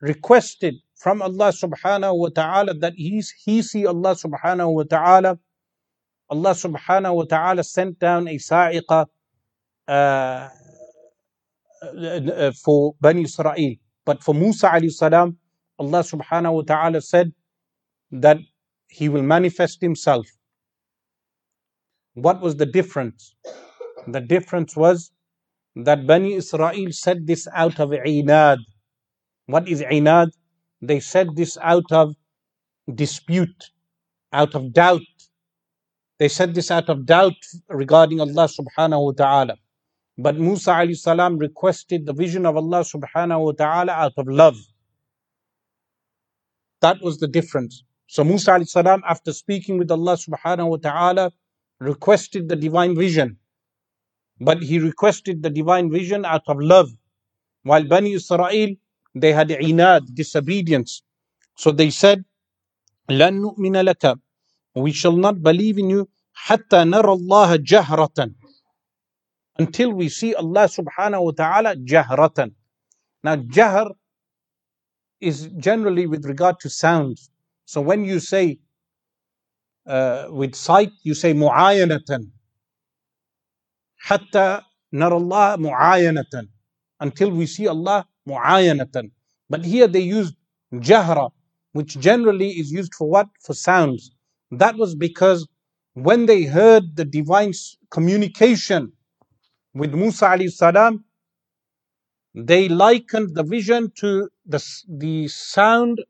[0.02, 5.39] requested from Allah subhanahu wa ta'ala that he, he see Allah subhanahu wa ta'ala.
[6.29, 9.07] Allah subhanahu wa ta'ala sent down a sa'iqa
[9.87, 10.49] uh,
[11.83, 13.75] uh, for Bani Israel.
[14.05, 15.39] But for Musa alayhi salam,
[15.79, 17.33] Allah subhanahu wa ta'ala said
[18.11, 18.39] that
[18.89, 20.27] he will manifest himself.
[22.15, 23.37] What was the difference?
[24.09, 25.13] The difference was
[25.77, 28.59] that Bani Israel said this out of inad.
[29.47, 30.31] What is inad?
[30.81, 32.15] They said this out of
[32.95, 33.71] dispute,
[34.33, 35.03] out of doubt.
[36.19, 37.37] They said this out of doubt
[37.69, 39.57] regarding Allah subhanahu wa ta'ala.
[40.17, 44.57] But Musa alayhi salam requested the vision of Allah subhanahu wa ta'ala out of love.
[46.81, 47.85] That was the difference.
[48.07, 51.33] So Musa alayhi salam, after speaking with Allah subhanahu wa ta'ala,
[51.81, 53.39] requested the divine vision.
[54.41, 56.91] But he requested the divine vision out of love.
[57.63, 58.75] While Bani Israel,
[59.16, 61.04] they had inad, disobedience.
[61.56, 62.24] So they said,
[63.10, 64.20] لن نؤمن لك.
[64.76, 68.34] We shall not believe in you حتى نرى الله جهرة
[69.60, 72.54] until we see Allah subhanahu wa ta'ala jahratan.
[73.24, 73.92] Now, jahr
[75.22, 77.30] is generally with regard to sounds.
[77.66, 78.60] So when you say
[79.86, 82.32] uh, with sight, you say mu'ayanatan.
[84.02, 86.48] Hatta nar Allah mu'ayanatan.
[87.00, 89.11] Until we see Allah mu'ayanatan.
[89.51, 90.35] But here they used
[90.75, 91.31] jahra,
[91.73, 93.29] which generally is used for what?
[93.45, 94.11] For sounds.
[94.53, 95.49] That was because
[95.95, 97.53] when they heard the divine
[97.91, 98.93] communication
[99.75, 101.05] with Musa alayhi salam,
[102.35, 106.01] they likened the vision to the, the sound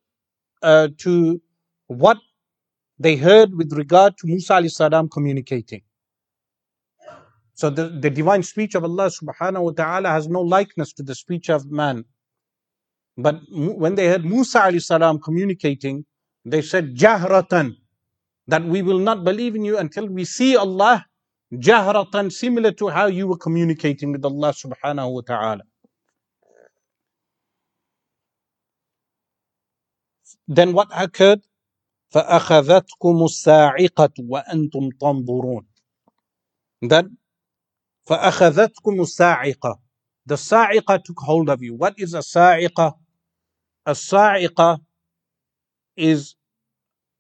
[0.62, 1.40] uh, to
[1.88, 2.18] what
[2.98, 5.82] they heard with regard to Musa alayhi salam communicating.
[7.57, 11.15] So the, the divine speech of Allah subhanahu wa ta'ala has no likeness to the
[11.15, 12.05] speech of man.
[13.15, 16.05] But when they heard Musa alayhi salam communicating,
[16.45, 17.77] they said, Jahratan,
[18.47, 21.05] that we will not believe in you until we see Allah
[21.53, 25.61] jahratan, similar to how you were communicating with Allah subhanahu wa ta'ala.
[30.47, 31.41] Then what occurred?
[32.13, 35.65] فأخذتكم الصاعقة وأنتم تنظرون.
[36.81, 37.17] Then
[38.07, 39.79] فأخذتكم الصاعقة.
[40.25, 41.73] The sa'iqa took hold of you.
[41.75, 42.93] What is a sa'iqa?
[43.85, 44.79] A sa'iqa
[45.95, 46.35] is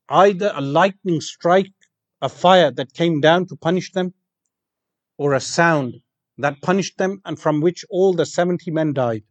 [0.09, 1.73] either a lightning strike,
[2.21, 4.13] a fire that came down to punish them,
[5.17, 5.95] or a sound
[6.37, 9.23] that punished them and from which all the 70 men died.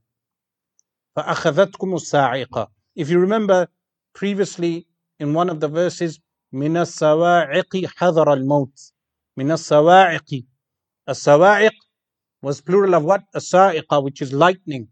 [2.95, 3.69] If you remember
[4.15, 4.87] previously
[5.19, 6.21] in one of the verses,
[6.53, 8.93] من السواعق حذر الموت
[9.39, 10.45] من السواعق
[11.08, 11.72] as-sawa'iq
[12.42, 13.24] was plural of what?
[13.34, 14.90] As-sa'iqa, which is lightning.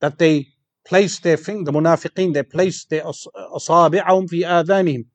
[0.00, 0.48] That they
[0.86, 5.06] placed their finger, the munafiqeen, they placed their asabi'ahum fi adhanihim.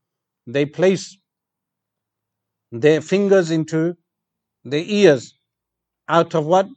[0.47, 1.17] They placed
[2.71, 3.95] their fingers into
[4.63, 5.35] their ears
[6.07, 6.67] out of what?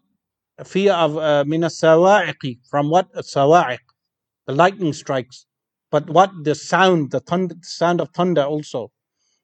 [0.64, 1.70] Fear of uh, min uh,
[2.70, 3.12] from what?
[3.12, 3.78] Sawa'iq,
[4.46, 5.46] the lightning strikes.
[5.90, 6.30] But what?
[6.44, 8.92] The sound, the, sound of thunder also.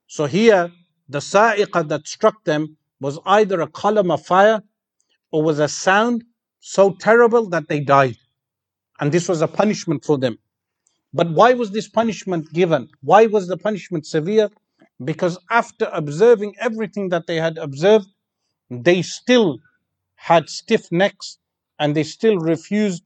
[0.06, 0.70] So here,
[1.08, 4.61] the sa'iqa that struck them was either a column of fire
[5.31, 6.23] or was a sound
[6.59, 8.17] so terrible that they died.
[8.99, 10.37] And this was a punishment for them.
[11.13, 12.89] But why was this punishment given?
[13.01, 14.49] Why was the punishment severe?
[15.03, 18.07] Because after observing everything that they had observed,
[18.69, 19.59] they still
[20.15, 21.37] had stiff necks
[21.79, 23.03] and they still refused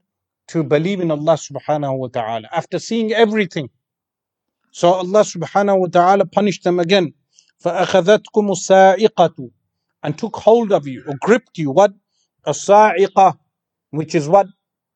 [0.47, 3.69] to believe in Allah subhanahu wa ta'ala after seeing everything.
[4.71, 7.13] So Allah subhanahu wa ta'ala punished them again.
[7.63, 9.51] فَأَخَذَتْكُمُ السَّائِقَةُ
[10.05, 11.71] and took hold of you or gripped you.
[11.71, 11.93] What?
[12.45, 13.37] A sa'iqah,
[13.91, 14.47] which is what?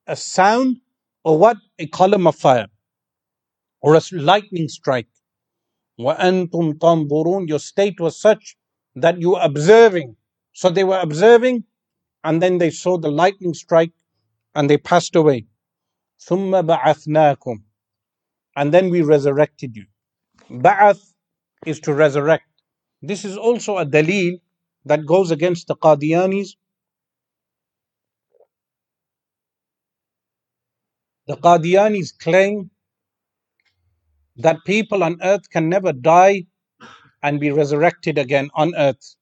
[0.07, 0.77] A sound
[1.23, 1.57] or what?
[1.79, 2.67] A column of fire
[3.81, 5.07] or a lightning strike.
[5.99, 8.57] وَأَنْتُمْ تَنْظُرُونَ Your state was such
[8.95, 10.15] that you were observing
[10.55, 11.65] so they were observing,
[12.23, 13.91] and then they saw the lightning strike,
[14.55, 15.47] and they passed away.
[16.17, 17.57] ثُمَّ بَعَثْنَاكُمْ
[18.55, 19.85] And then we resurrected you.
[20.49, 21.11] Ba'ath
[21.65, 22.45] is to resurrect.
[23.01, 24.39] This is also a dalil
[24.84, 26.50] that goes against the Qadianis.
[31.26, 32.70] The Qadianis claim
[34.36, 36.46] that people on earth can never die
[37.22, 39.16] and be resurrected again on earth.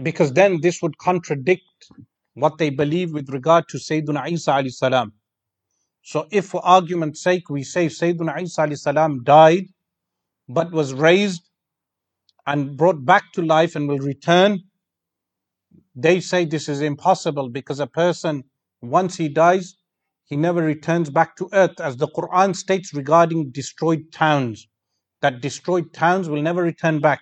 [0.00, 1.62] because then this would contradict
[2.34, 5.12] what they believe with regard to Sayyidina Isa alayhi salam.
[6.02, 9.66] So if for argument's sake we say Sayyidina Isa alayhi salam died
[10.48, 11.48] but was raised
[12.46, 14.60] and brought back to life and will return,
[15.94, 18.44] they say this is impossible because a person,
[18.80, 19.74] once he dies,
[20.24, 24.66] he never returns back to earth, as the Quran states regarding destroyed towns,
[25.20, 27.20] that destroyed towns will never return back.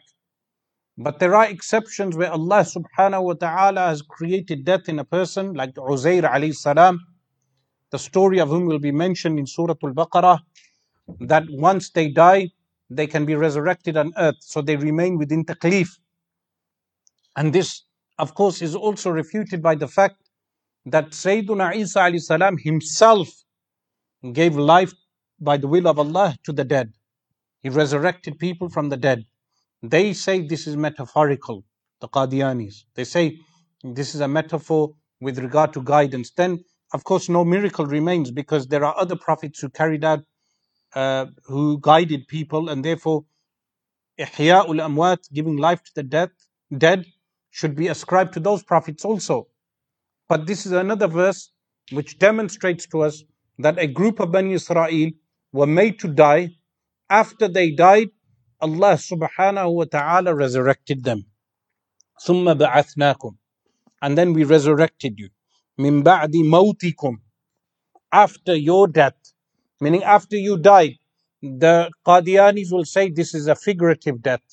[0.97, 5.55] But there are exceptions where Allah subhanahu wa ta'ala has created death in a person,
[5.55, 7.01] like Uzair alayhi salam,
[7.91, 10.39] the story of whom will be mentioned in Surah Al-Baqarah,
[11.21, 12.51] that once they die,
[12.91, 15.89] they can be resurrected on earth, so they remain within taklif.
[17.37, 17.85] And this,
[18.19, 20.17] of course, is also refuted by the fact
[20.87, 23.29] that Sayyiduna Isa salam himself
[24.33, 24.93] gave life
[25.41, 26.93] by the will of Allah to the dead.
[27.63, 29.25] He resurrected people from the dead.
[29.83, 31.65] They say this is metaphorical.
[32.01, 32.85] the Qadianis.
[32.95, 33.39] They say
[33.83, 36.31] this is a metaphor with regard to guidance.
[36.31, 40.21] Then, of course, no miracle remains because there are other prophets who carried out,
[40.94, 43.26] uh, who guided people, and therefore,
[44.20, 46.32] Ihya'ul Amwat, giving life to the dead,
[46.76, 47.06] dead,
[47.50, 49.48] should be ascribed to those prophets also.
[50.30, 51.52] But this is another verse
[51.92, 53.24] which demonstrates to us
[53.60, 55.12] that a group of Bani Israel
[55.52, 56.56] were made to die.
[57.10, 58.10] After they died,
[58.60, 61.26] Allah subhanahu wa ta'ala resurrected them.
[62.24, 63.36] ثم بعثناكم
[64.02, 65.30] and then we resurrected you
[65.80, 67.18] من بعد موتكم
[68.12, 69.34] after your death
[69.82, 70.96] meaning after you died
[71.42, 74.44] the Qadianis will say this is a figurative death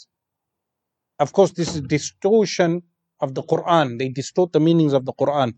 [1.19, 2.83] of course this is distortion
[3.21, 5.53] of the Quran they distort the meanings of the Quran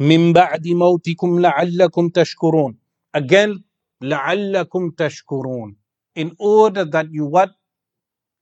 [0.00, 2.78] من بعد موتكم لعلكم تشكرون
[3.16, 3.62] again
[4.00, 5.76] لعلكم تشكرون
[6.16, 7.50] in order that you what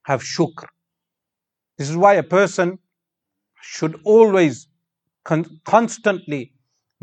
[0.03, 0.67] have shukr
[1.77, 2.79] this is why a person
[3.61, 4.67] should always
[5.23, 6.53] con- constantly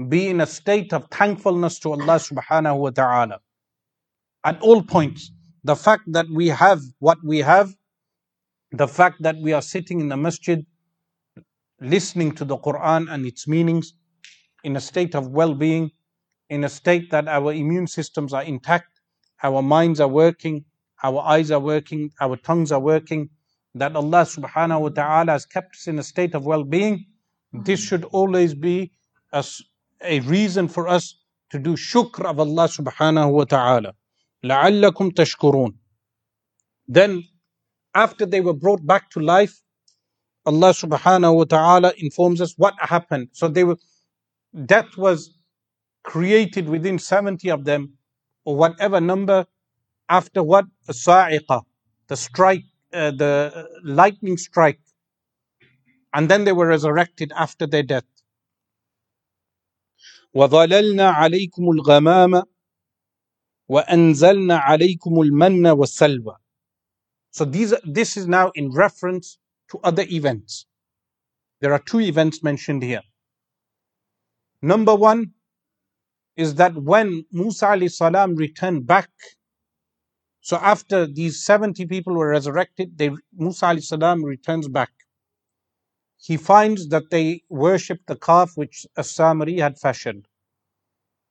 [0.09, 3.39] be in a state of thankfulness to Allah subhanahu wa ta'ala.
[4.43, 5.31] At all points,
[5.63, 7.73] the fact that we have what we have,
[8.71, 10.65] the fact that we are sitting in the masjid
[11.81, 13.93] listening to the Quran and its meanings
[14.63, 15.91] in a state of well being,
[16.49, 19.01] in a state that our immune systems are intact,
[19.43, 20.65] our minds are working,
[21.03, 23.29] our eyes are working, our tongues are working,
[23.75, 27.05] that Allah subhanahu wa ta'ala has kept us in a state of well being,
[27.53, 27.87] this hmm.
[27.87, 28.91] should always be
[29.31, 29.43] a,
[30.04, 31.16] a reason for us
[31.50, 33.94] to do shukr of Allah subhanahu wa ta'ala.
[34.44, 35.74] لَعَلَّكُمْ تَشْكُرُونَ
[36.88, 37.24] Then,
[37.94, 39.60] after they were brought back to life,
[40.46, 43.28] Allah subhanahu wa ta'ala informs us what happened.
[43.32, 43.76] So they were,
[44.64, 45.36] death was
[46.02, 47.94] created within 70 of them,
[48.44, 49.46] or whatever number,
[50.08, 50.64] after what?
[50.88, 51.62] A sa'iqah,
[52.08, 54.80] the strike uh, the lightning strike,
[56.12, 58.04] and then they were resurrected after their death.
[60.34, 62.42] وظللنا عليكم الغمام
[63.68, 66.36] وأنزلنا عليكم المن والسلوى.
[67.32, 69.38] So these, this is now in reference
[69.70, 70.66] to other events.
[71.60, 73.02] There are two events mentioned here.
[74.62, 75.32] Number one
[76.36, 79.10] is that when Musa salam returned back
[80.40, 84.90] so after these 70 people were resurrected, they, Musa salam returns back.
[86.17, 90.27] He finds that they worship the calf which As-Samiri had fashioned.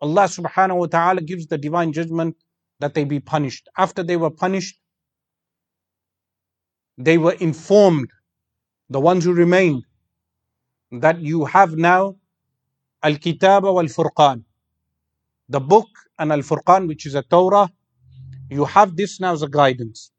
[0.01, 2.37] Allah subhanahu wa ta'ala gives the divine judgment
[2.81, 3.69] that they be punished.
[3.77, 4.79] After they were punished,
[6.99, 8.11] they were informed,
[8.89, 9.85] the ones who remained,
[10.93, 12.17] that you have now
[13.03, 14.45] Al-Kitaba wal-Furqan,
[15.49, 17.69] the book and Al-Furqan which is a Torah
[18.51, 20.13] you have this now as a guidance.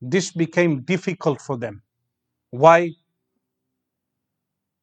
[0.00, 1.82] This became difficult for them.
[2.50, 2.90] Why?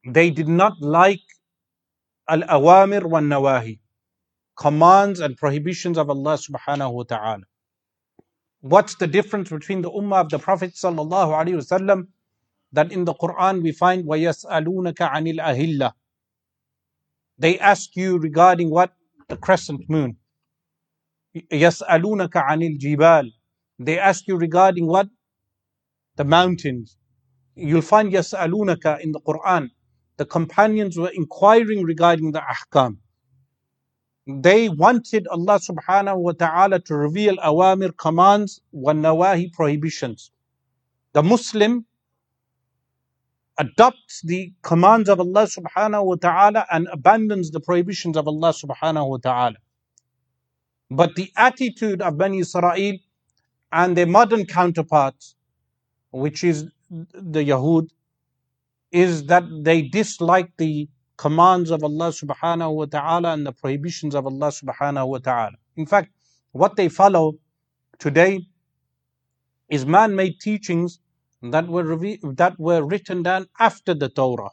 [0.05, 1.21] They did not like
[2.27, 3.79] al awamir wa nawahi,
[4.57, 7.43] commands and prohibitions of Allah subhanahu wa ta'ala.
[8.61, 12.07] What's the difference between the ummah of the Prophet sallallahu alaihi wasallam
[12.71, 15.93] that in the Quran we find وَيَسْأَلُونَكَ عَنِ الْأَهِلَّةِ
[17.37, 18.93] They ask you regarding what?
[19.29, 20.17] The crescent moon.
[21.35, 23.31] يَسْأَلُونَكَ عَنِ الْجِبَالِ
[23.79, 25.09] They ask you regarding what?
[26.15, 26.97] The mountains.
[27.55, 29.69] You'll find يَسْأَلُونَكَ in the Quran.
[30.16, 32.98] The companions were inquiring regarding the ahkam.
[34.26, 40.32] They wanted Allah subhanahu wa ta'ala to reveal awamir commands wa nawahi prohibitions.
[41.12, 41.86] The Muslim
[43.58, 49.08] adopts the commands of Allah subhanahu wa ta'ala and abandons the prohibitions of Allah subhanahu
[49.08, 49.56] wa ta'ala.
[50.90, 52.98] But the attitude of Bani Israel
[53.72, 55.36] and their modern counterparts,
[56.10, 57.90] which is the Yahud,
[58.92, 64.26] is that they dislike the commands of Allah subhanahu wa ta'ala and the prohibitions of
[64.26, 65.56] Allah subhanahu wa ta'ala.
[65.76, 66.10] In fact,
[66.52, 67.34] what they follow
[67.98, 68.40] today
[69.68, 71.00] is man made teachings
[71.42, 74.50] that were, that were written down after the Torah.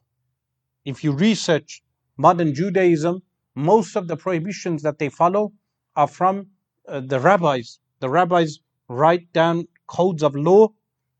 [0.86, 1.84] If you research
[2.18, 3.22] modern Judaism,
[3.56, 5.54] most of the prohibitions that they follow
[5.96, 6.48] are from
[6.88, 7.80] uh, the rabbis.
[8.00, 8.60] The rabbis
[8.90, 10.70] write down codes of law,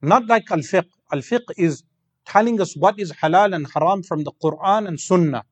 [0.02, 0.90] not like al fiqh.
[1.12, 1.84] Al fiqh is
[2.27, 5.45] telling us what is halal and haram from the Quran and Sunnah.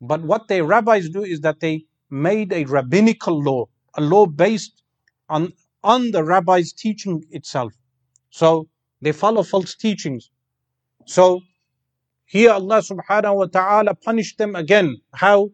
[0.00, 4.82] But what the rabbis do is that they made a rabbinical law, a law based
[5.28, 5.52] on,
[5.84, 7.72] on the rabbi's teaching itself.
[8.30, 8.68] So
[9.00, 10.30] they follow false teachings.
[11.06, 11.40] So
[12.24, 14.96] here Allah subhanahu wa ta'ala punished them again.
[15.12, 15.50] How?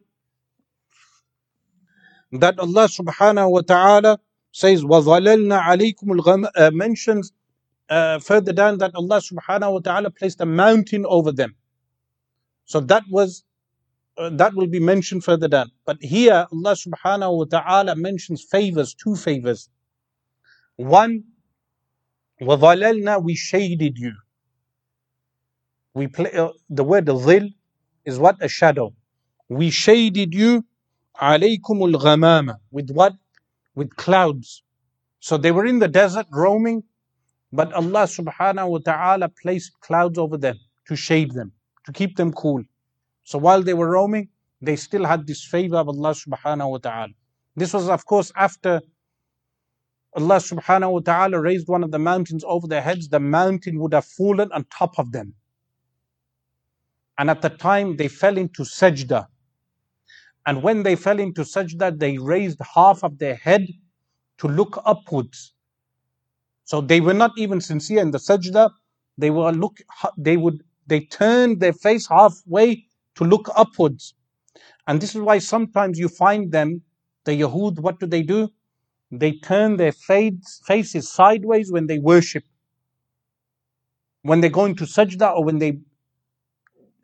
[2.32, 4.18] that Allah subhanahu wa ta'ala
[4.52, 7.32] says, وَظَلَلْنَا عَلَيْكُمُ الْغَمَ uh, mentions
[7.90, 11.54] uh, further down that Allah subhanahu wa ta'ala placed a mountain over them.
[12.64, 13.44] So that was
[14.18, 15.70] uh, that will be mentioned further down.
[15.84, 19.68] But here Allah subhanahu wa ta'ala mentions favors, two favors.
[20.76, 21.24] One,
[22.40, 24.12] وَظَلَلْنَا we shaded you.
[25.94, 27.54] We play, uh, the word dhil
[28.04, 28.36] is what?
[28.42, 28.94] A shadow.
[29.48, 30.64] We shaded you
[31.20, 33.14] alaykum al with what?
[33.74, 34.62] With clouds.
[35.20, 36.84] So they were in the desert roaming,
[37.53, 41.51] but Allah subhanahu wa ta'ala placed clouds over them to shade them,
[41.85, 42.63] to keep them cool.
[43.23, 44.29] So while they were roaming,
[44.61, 47.13] they still had this favor of Allah subhanahu wa ta'ala.
[47.55, 48.81] This was, of course, after
[50.15, 53.93] Allah subhanahu wa ta'ala raised one of the mountains over their heads, the mountain would
[53.93, 55.33] have fallen on top of them.
[57.17, 59.27] And at the time, they fell into sajda.
[60.45, 63.67] And when they fell into sajda, they raised half of their head
[64.39, 65.53] to look upwards.
[66.71, 68.71] So they were not even sincere in the sajda.
[69.17, 69.79] They were look.
[70.17, 70.63] They would.
[70.87, 74.13] They turned their face halfway to look upwards.
[74.87, 76.81] And this is why sometimes you find them,
[77.25, 78.47] the Yahud, what do they do?
[79.11, 82.45] They turn their faces sideways when they worship.
[84.21, 85.73] When they go into sajda or when they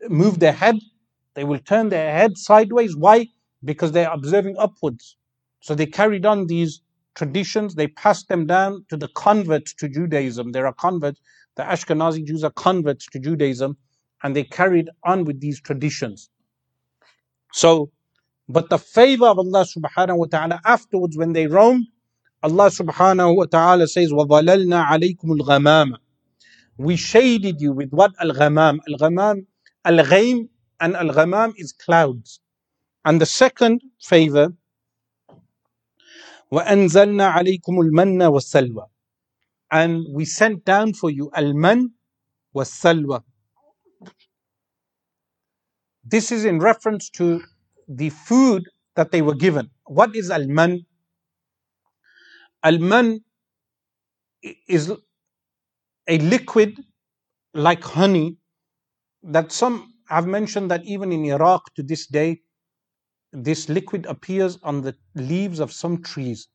[0.07, 0.77] move their head,
[1.33, 2.95] they will turn their head sideways.
[2.95, 3.27] Why?
[3.65, 5.17] Because they are observing upwards.
[5.59, 6.81] So they carried on these
[7.16, 10.52] traditions, they passed them down to the converts to Judaism.
[10.52, 11.20] There are converts,
[11.56, 13.76] the Ashkenazi Jews are converts to Judaism,
[14.22, 16.30] and they carried on with these traditions.
[17.52, 17.90] So,
[18.48, 21.86] but the favor of Allah subhanahu wa ta'ala afterwards when they roam,
[22.42, 25.96] Allah subhanahu wa ta'ala says, وَظَلَلْنَا عَلَيْكُمُ الْغَمَامَ
[26.76, 28.12] We shaded you with what?
[28.20, 28.78] Al-ghamam.
[28.88, 29.46] Al-ghamam,
[29.84, 30.48] al-ghaim
[30.80, 32.40] and al-ghamam is clouds.
[33.04, 34.52] And the second favor,
[36.52, 38.86] وَأَنزَلْنَا عَلَيْكُمُ الْمَنَّ وَالسَّلْوَى
[39.70, 41.92] And we sent down for you al-man
[42.52, 43.22] was-salwa.
[46.04, 47.42] This is in reference to
[47.88, 48.64] the food
[48.96, 49.70] that they were given.
[49.86, 50.80] What is al-man?
[52.62, 53.20] Al-man
[54.68, 54.92] is
[56.08, 56.78] a liquid
[57.54, 58.36] like honey
[59.22, 62.40] that some have mentioned that even in Iraq to this day,
[63.31, 66.47] this liquid appears on the leaves of some trees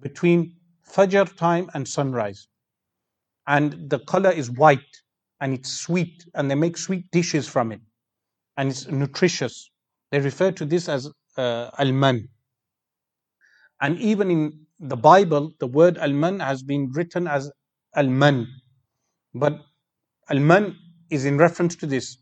[0.00, 0.54] between
[0.90, 2.48] Fajr time and sunrise.
[3.46, 4.80] And the color is white
[5.40, 7.80] and it's sweet, and they make sweet dishes from it.
[8.56, 9.70] And it's nutritious.
[10.10, 12.28] They refer to this as uh, al-man.
[13.80, 17.50] And even in the Bible, the word al-man has been written as
[17.94, 18.46] al-man.
[19.34, 19.60] But
[20.30, 20.76] al-man
[21.10, 22.16] is in reference to this.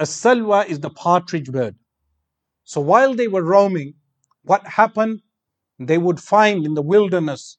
[0.00, 1.76] As-salwa is the partridge bird.
[2.64, 3.94] So while they were roaming,
[4.42, 5.20] what happened?
[5.78, 7.58] They would find in the wilderness,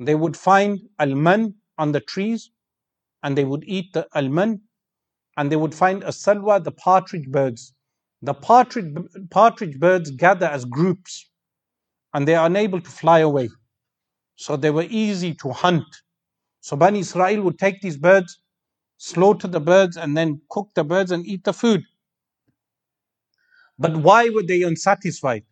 [0.00, 2.50] they would find al-man on the trees,
[3.22, 4.60] and they would eat the al-man,
[5.36, 7.74] and they would find as-salwa, the partridge birds.
[8.22, 8.94] The partridge,
[9.30, 11.30] partridge birds gather as groups,
[12.12, 13.50] and they are unable to fly away.
[14.36, 15.84] So they were easy to hunt.
[16.60, 18.40] So Bani Israel would take these birds,
[18.98, 21.82] slaughter the birds, and then cook the birds and eat the food.
[23.78, 25.44] But why were they unsatisfied?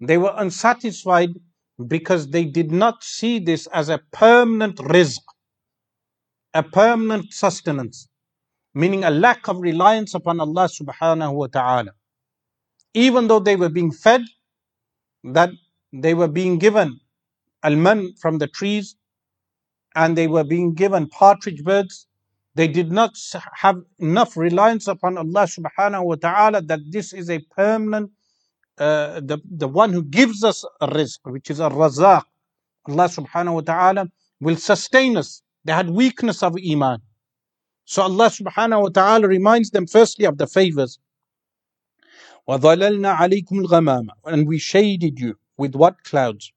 [0.00, 1.30] They were unsatisfied
[1.86, 5.20] because they did not see this as a permanent rizq,
[6.54, 8.08] a permanent sustenance,
[8.74, 11.92] meaning a lack of reliance upon Allah subhanahu wa ta'ala.
[12.94, 14.22] Even though they were being fed,
[15.24, 15.50] that
[15.92, 16.98] they were being given
[17.62, 18.96] alman from the trees,
[19.94, 22.06] and they were being given partridge birds,
[22.54, 23.12] they did not
[23.54, 28.10] have enough reliance upon Allah subhanahu wa ta'ala that this is a permanent,
[28.78, 32.24] uh, the, the one who gives us a rizq, which is a razaq.
[32.88, 34.06] Allah subhanahu wa ta'ala
[34.40, 35.42] will sustain us.
[35.64, 37.00] They had weakness of iman.
[37.84, 40.98] So Allah subhanahu wa ta'ala reminds them firstly of the favors.
[42.48, 46.52] وَظَلَلْنَا عَلَيْكُمُ الْغَمَامَ And we shaded you with what clouds?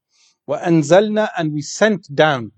[0.50, 2.52] وَأَنزَلْنَا And we sent down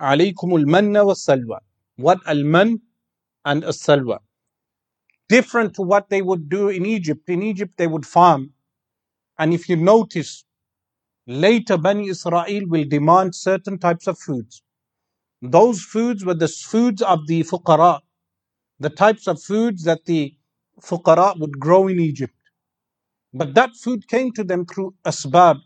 [0.00, 1.58] عَلَيْكُمُ الْمَنَّ وَالسَّلْوَى
[1.98, 2.80] what al-man
[3.44, 4.18] and as-salwa.
[5.28, 7.28] Different to what they would do in Egypt.
[7.28, 8.52] In Egypt, they would farm.
[9.38, 10.44] And if you notice,
[11.26, 14.62] later Bani Israel will demand certain types of foods.
[15.42, 18.00] Those foods were the foods of the fuqara,
[18.80, 20.34] the types of foods that the
[20.80, 22.34] fuqara would grow in Egypt.
[23.34, 25.58] But that food came to them through asbab.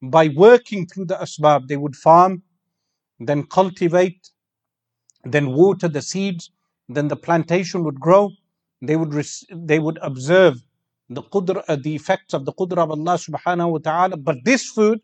[0.00, 2.42] By working through the asbab, they would farm,
[3.20, 4.31] then cultivate,
[5.23, 6.51] then water the seeds,
[6.89, 8.31] then the plantation would grow.
[8.81, 9.11] They would
[9.51, 10.63] they would observe
[11.09, 14.17] the qudr, uh, the effects of the qudra of Allah subhanahu wa ta'ala.
[14.17, 15.01] But this food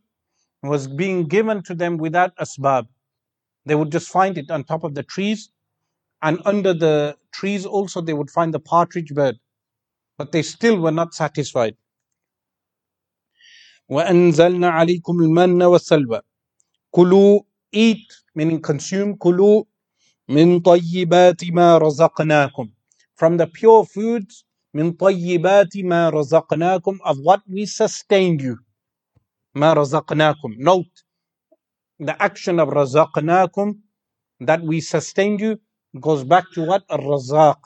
[0.62, 2.88] was being given to them without asbab.
[3.66, 5.50] They would just find it on top of the trees,
[6.22, 9.38] and under the trees also they would find the partridge bird.
[10.18, 11.76] But they still were not satisfied.
[13.90, 16.22] وأنزلنا عليكم المن والسلوى
[16.92, 17.42] كلوا
[17.74, 19.64] eat meaning consume كلوا
[20.29, 22.69] من طيبات ما رزقناكم
[23.17, 24.45] from the pure foods
[24.75, 28.57] من طيبات ما رزقناكم of what we sustained you
[29.55, 31.05] ما رزقناكم note
[32.03, 33.75] the action of رزقناكم
[34.45, 35.57] that we sustained you
[36.01, 37.59] goes back to what الرزاق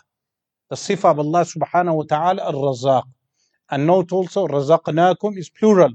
[0.71, 3.05] the sifa of Allah subhanahu wa ta'ala الرزاق
[3.73, 5.91] and note also رزقناكم is plural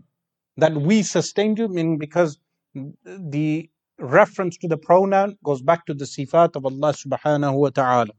[0.57, 2.37] that we sustained you meaning because
[2.75, 8.12] the reference to the pronoun goes back to the sifat of Allah subhanahu wa ta'ala.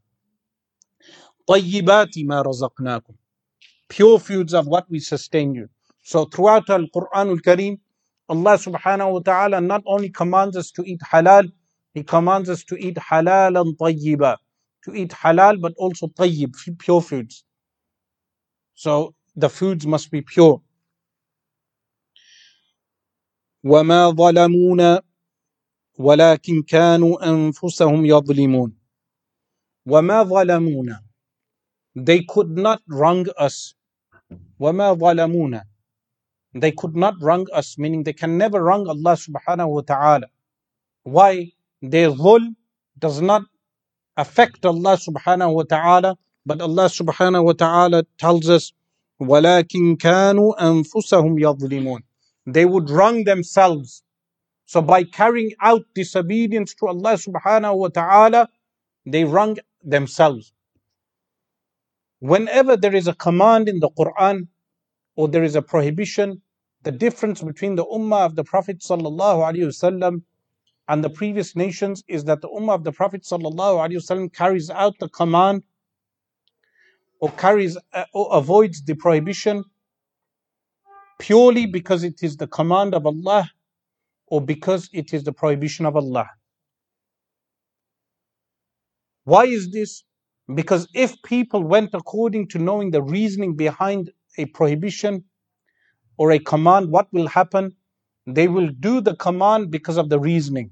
[1.47, 3.13] طيبات ما رزقناكم
[3.89, 5.67] pure foods of what we sustain you.
[6.01, 7.79] So throughout Al Quran Al Kareem,
[8.29, 11.51] Allah subhanahu wa ta'ala not only commands us to eat halal,
[11.93, 14.37] He commands us to eat halal and tayyiba,
[14.85, 17.43] to eat halal but also tayyib, pure foods.
[18.73, 20.61] So the foods must be pure.
[23.65, 25.01] وما ظلمونا
[25.99, 28.73] ولكن كانوا أنفسهم يظلمون
[29.85, 31.03] وما ظلمونا
[31.95, 33.75] they could not wrong us
[34.59, 35.63] وما ظلمونا
[36.57, 40.27] they could not wrong us meaning they can never wrong Allah subhanahu wa ta'ala
[41.03, 41.51] why
[41.81, 42.55] their dhulm
[42.97, 43.43] does not
[44.17, 48.73] affect Allah subhanahu wa ta'ala but Allah subhanahu wa ta'ala tells us
[49.21, 52.01] ولكن كانوا أنفسهم يظلمون
[52.47, 54.03] they would wrong themselves
[54.68, 58.50] so by carrying out disobedience to Allah subhanahu wa ta'ala,
[59.06, 60.52] they wrong themselves.
[62.20, 64.46] Whenever there is a command in the Quran
[65.16, 66.42] or there is a prohibition,
[66.82, 70.20] the difference between the ummah of the Prophet sallallahu wasallam
[70.86, 74.98] and the previous nations is that the ummah of the Prophet sallallahu wasallam carries out
[75.00, 75.62] the command
[77.20, 79.64] or carries uh, or avoids the prohibition
[81.18, 83.50] purely because it is the command of Allah
[84.30, 86.28] or because it is the prohibition of Allah.
[89.24, 90.04] Why is this?
[90.54, 95.24] Because if people went according to knowing the reasoning behind a prohibition
[96.16, 97.76] or a command, what will happen?
[98.26, 100.70] They will do the command because of the reasoning.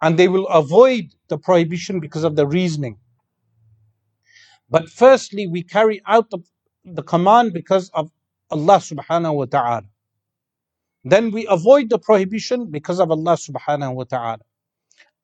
[0.00, 2.98] And they will avoid the prohibition because of the reasoning.
[4.68, 6.38] But firstly, we carry out the,
[6.84, 8.10] the command because of
[8.50, 9.93] Allah subhanahu wa ta'ala.
[11.04, 14.40] Then we avoid the prohibition because of Allah subhanahu wa ta'ala.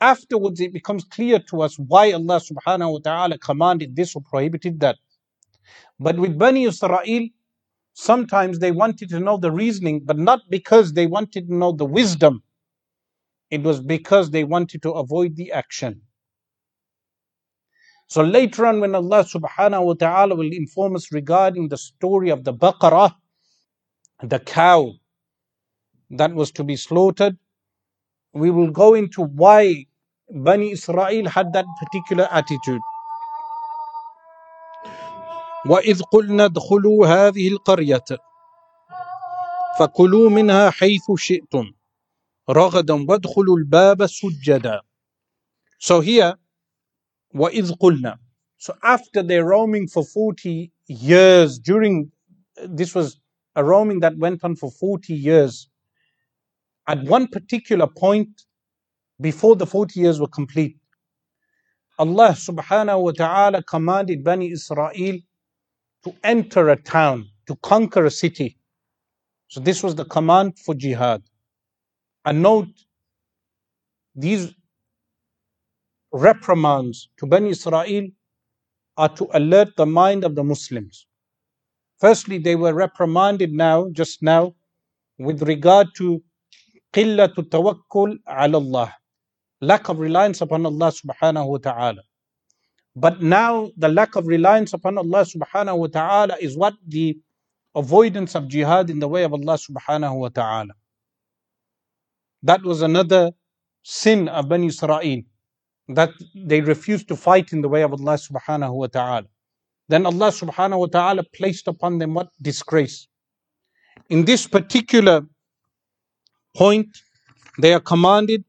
[0.01, 4.81] Afterwards, it becomes clear to us why Allah subhanahu wa ta'ala commanded this or prohibited
[4.81, 4.97] that.
[5.98, 7.28] But with Bani Israel,
[7.94, 11.86] sometimes they wanted to know the reasoning, but not because they wanted to know the
[11.86, 12.43] wisdom.
[13.51, 16.02] It was because they wanted to avoid the action.
[18.09, 22.44] So later on, when Allah subhanahu wa ta'ala will inform us regarding the story of
[22.44, 23.15] the Baqarah,
[24.23, 24.93] the cow
[26.11, 27.38] that was to be slaughtered.
[28.34, 29.85] We will go into why
[30.30, 32.81] Bani Israel had that particular attitude.
[35.65, 38.03] وإذ قلنا ادخلوا هذه القرية
[39.80, 41.73] فكلوا منها حيث شئتم
[42.49, 44.81] رغدا وادخلوا الباب سجدا
[45.80, 46.35] So here
[47.34, 48.19] وإذ قلنا
[48.57, 52.11] So after they're roaming for 40 years during
[52.64, 53.19] this was
[53.56, 55.68] a roaming that went on for 40 years
[56.90, 58.42] at one particular point
[59.20, 60.76] before the 40 years were complete,
[62.00, 65.18] Allah subhanahu wa ta'ala commanded Bani Israel
[66.04, 68.58] to enter a town, to conquer a city.
[69.46, 71.22] So this was the command for jihad.
[72.24, 72.74] And note,
[74.16, 74.52] these
[76.12, 78.08] reprimands to Bani Israel
[78.96, 81.06] are to alert the mind of the Muslims.
[82.00, 84.54] Firstly, they were reprimanded now, just now,
[85.18, 86.20] with regard to
[86.93, 88.93] قلة التوكل على Allah.
[89.61, 92.02] Lack of reliance upon Allah subhanahu wa ta'ala.
[92.95, 97.18] But now the lack of reliance upon Allah subhanahu wa ta'ala is what the
[97.76, 100.73] avoidance of jihad in the way of Allah subhanahu wa ta'ala.
[102.43, 103.31] That was another
[103.84, 105.22] sin of Bani Israel
[105.89, 109.27] that they refused to fight in the way of Allah subhanahu wa ta'ala.
[109.89, 113.07] Then Allah subhanahu wa ta'ala placed upon them what disgrace.
[114.10, 115.22] In this particular
[116.56, 116.89] point,
[117.60, 118.43] they are commanded,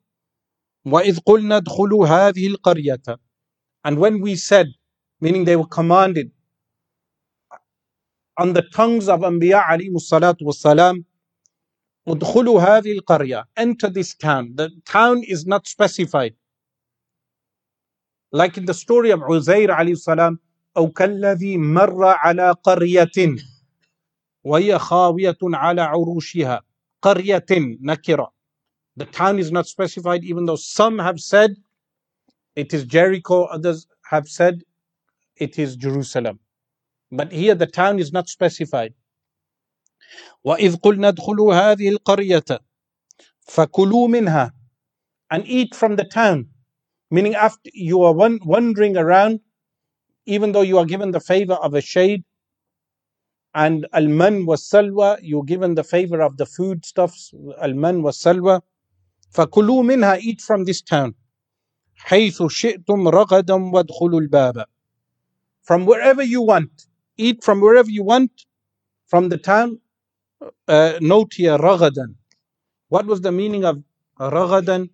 [0.87, 3.17] وَإِذْ قُلْنَا ادْخُلُوا هَذِهِ الْقَرْيَةَ
[3.85, 4.69] And when we said,
[5.21, 6.31] meaning they were commanded,
[8.39, 11.05] on the tongues of Anbiya alayhi salatu wasalam,
[12.09, 16.35] ادخلوا هذه القرية enter this town the town is not specified
[18.33, 20.39] like in the story of Uzair alayhi salam
[20.77, 23.37] أو كالذي مر على قرية
[24.45, 26.63] وهي خاوية على عروشها
[27.03, 27.47] قرية
[27.81, 28.33] نكرة
[28.97, 31.55] the town is not specified even though some have said
[32.57, 34.63] it is Jericho others have said
[35.37, 36.41] it is Jerusalem
[37.13, 38.95] but here the town is not specified
[40.45, 42.59] وإذ قلنا ادخلوا هذه القرية
[43.41, 44.53] فكلوا منها
[45.31, 46.49] and eat from the town
[47.11, 49.41] meaning after you are wandering around
[50.27, 52.25] even though you are given the favor of a shade
[53.55, 58.61] and al-man was salwa you're given the favor of the foodstuffs al-man was salwa
[59.31, 61.15] فكلوا منها eat from this town
[61.97, 64.65] حيث شئتم رغدا وادخلوا الباب
[65.63, 66.87] from wherever you want
[67.17, 68.31] eat from wherever you want
[69.07, 69.81] from the town
[70.69, 72.15] uh, note here ragadan
[72.89, 73.83] what was the meaning of
[74.21, 74.89] ragadan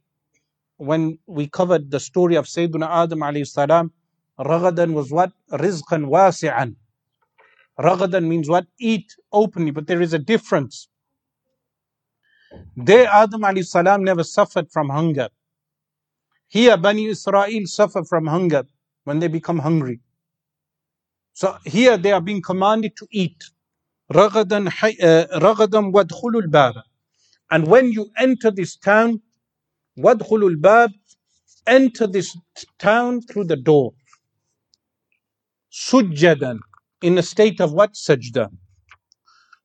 [0.76, 3.92] when we covered the story of Sayyidina Adam alayhi salam
[4.38, 6.74] ragadan was what rizqan wasi'an
[7.78, 10.88] ragadan means what eat openly but there is a difference
[12.76, 15.28] there Adam alayhi salam never suffered from hunger
[16.48, 18.64] here Bani Israel suffer from hunger
[19.04, 20.00] when they become hungry
[21.34, 23.44] so here they are being commanded to eat
[24.12, 24.70] رغدا
[25.38, 26.82] رغدا وادخلوا الباب
[27.52, 29.20] and when you enter this town
[29.98, 30.92] وادخلوا الباب
[31.66, 32.36] enter this
[32.78, 33.92] town through the door
[35.70, 36.58] سجدا
[37.01, 38.49] in a state of what sajda?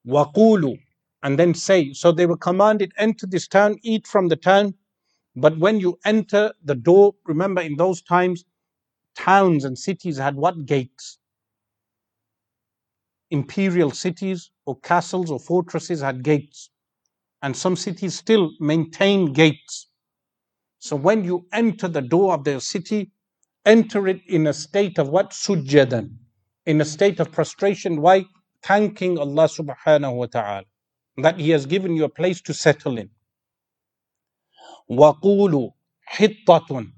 [0.07, 0.79] Waqulu.
[1.23, 4.75] And then say, so they were commanded, enter this town, eat from the town.
[5.37, 8.45] But when you enter the door, remember in those times,
[9.17, 11.19] towns and cities had what gates?
[13.31, 16.71] Imperial cities or castles or fortresses had gates.
[17.43, 19.87] And some cities still maintain gates.
[20.81, 23.13] So when you enter the door of their city,
[23.65, 25.31] enter it in a state of what?
[25.31, 26.19] Sujadan
[26.66, 28.02] in a state of prostration.
[28.02, 28.26] Why?
[28.64, 30.64] Thanking Allah subhanahu wa ta'ala
[31.18, 33.10] that He has given you a place to settle in.
[34.90, 35.72] وَقُولُوا
[36.14, 36.92] حِطَّةٌ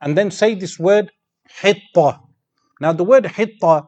[0.00, 1.10] And then say this word,
[1.48, 2.20] hitta.
[2.80, 3.86] Now the word hitta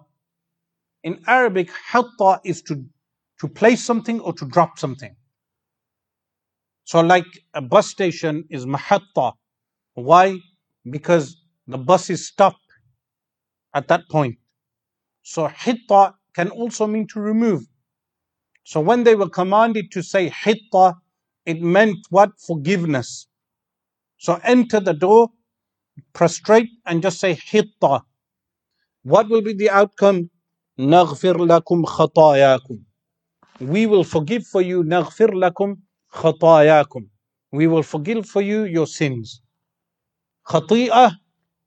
[1.03, 2.85] in Arabic, hatta is to,
[3.41, 5.15] to place something or to drop something.
[6.85, 9.32] So, like a bus station is mahatta.
[9.95, 10.39] Why?
[10.89, 12.57] Because the buses stop
[13.74, 14.37] at that point.
[15.24, 17.62] So, hitta can also mean to remove.
[18.65, 20.97] So, when they were commanded to say hitta,
[21.47, 22.31] it meant what?
[22.39, 23.27] Forgiveness.
[24.19, 25.31] So, enter the door,
[26.12, 28.03] prostrate, and just say hitta.
[29.03, 30.31] What will be the outcome?
[30.78, 32.78] نغفر لكم خطاياكم
[33.61, 35.77] we will forgive for you نغفر لكم
[36.09, 37.07] خطاياكم
[37.55, 39.43] we will forgive for you your sins
[40.45, 41.19] خطيئة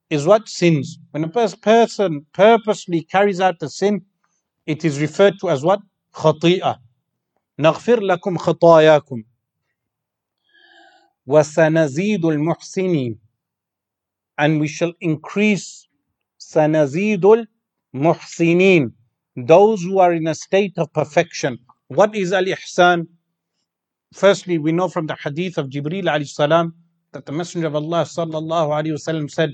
[0.09, 4.01] is what sins when a person purposely carries out the sin
[4.65, 5.79] it is referred to as what
[6.13, 6.79] خطيئة
[7.59, 9.23] نغفر لكم خطاياكم
[11.25, 13.19] وسنزيد المحسنين
[14.37, 15.87] and we shall increase
[16.37, 17.25] سنزيد
[17.95, 18.93] المحسنين
[19.35, 21.57] those who are in a state of perfection.
[21.87, 23.07] What is al ihsan?
[24.13, 26.75] Firstly, we know from the hadith of Jibril alayhi salam
[27.13, 29.51] that the Messenger of Allah sallallahu alayhi wasallam said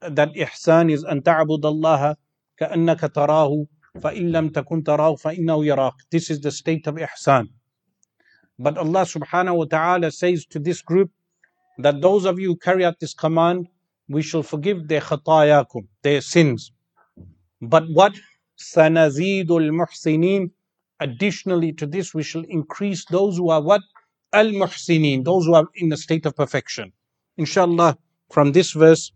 [0.00, 2.16] that ihsan is an ta'bud Allah
[2.58, 5.92] ka'annaka tarahu فإن لم تكن تراه فإنه يراك.
[6.10, 7.48] This is the state of ihsan.
[8.58, 11.12] But Allah subhanahu wa ta'ala says to this group
[11.78, 13.68] that those of you who carry out this command,
[14.08, 16.72] we shall forgive their khatayakum, their sins.
[17.62, 18.14] But what
[18.58, 20.50] sanazidul muhsinin.
[21.00, 23.82] Additionally to this, we shall increase those who are what?
[24.32, 26.92] Al muhsinin, those who are in a state of perfection.
[27.36, 27.98] Inshallah,
[28.30, 29.12] from this verse,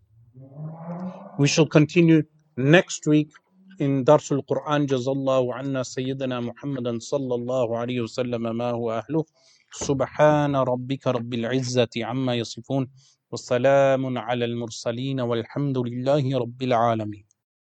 [1.37, 2.23] we shall continue
[2.57, 3.31] next week
[3.79, 4.87] in Darsul Quran.
[4.87, 9.25] Jazallahu anna Sayyidina Muhammadan sallallahu alayhi wa sallam ma huwa ahluh.
[9.73, 12.87] سبحان ربك رب العزة عما يصفون
[13.31, 17.25] وسلام على المرسلين والحمد لله رب العالمين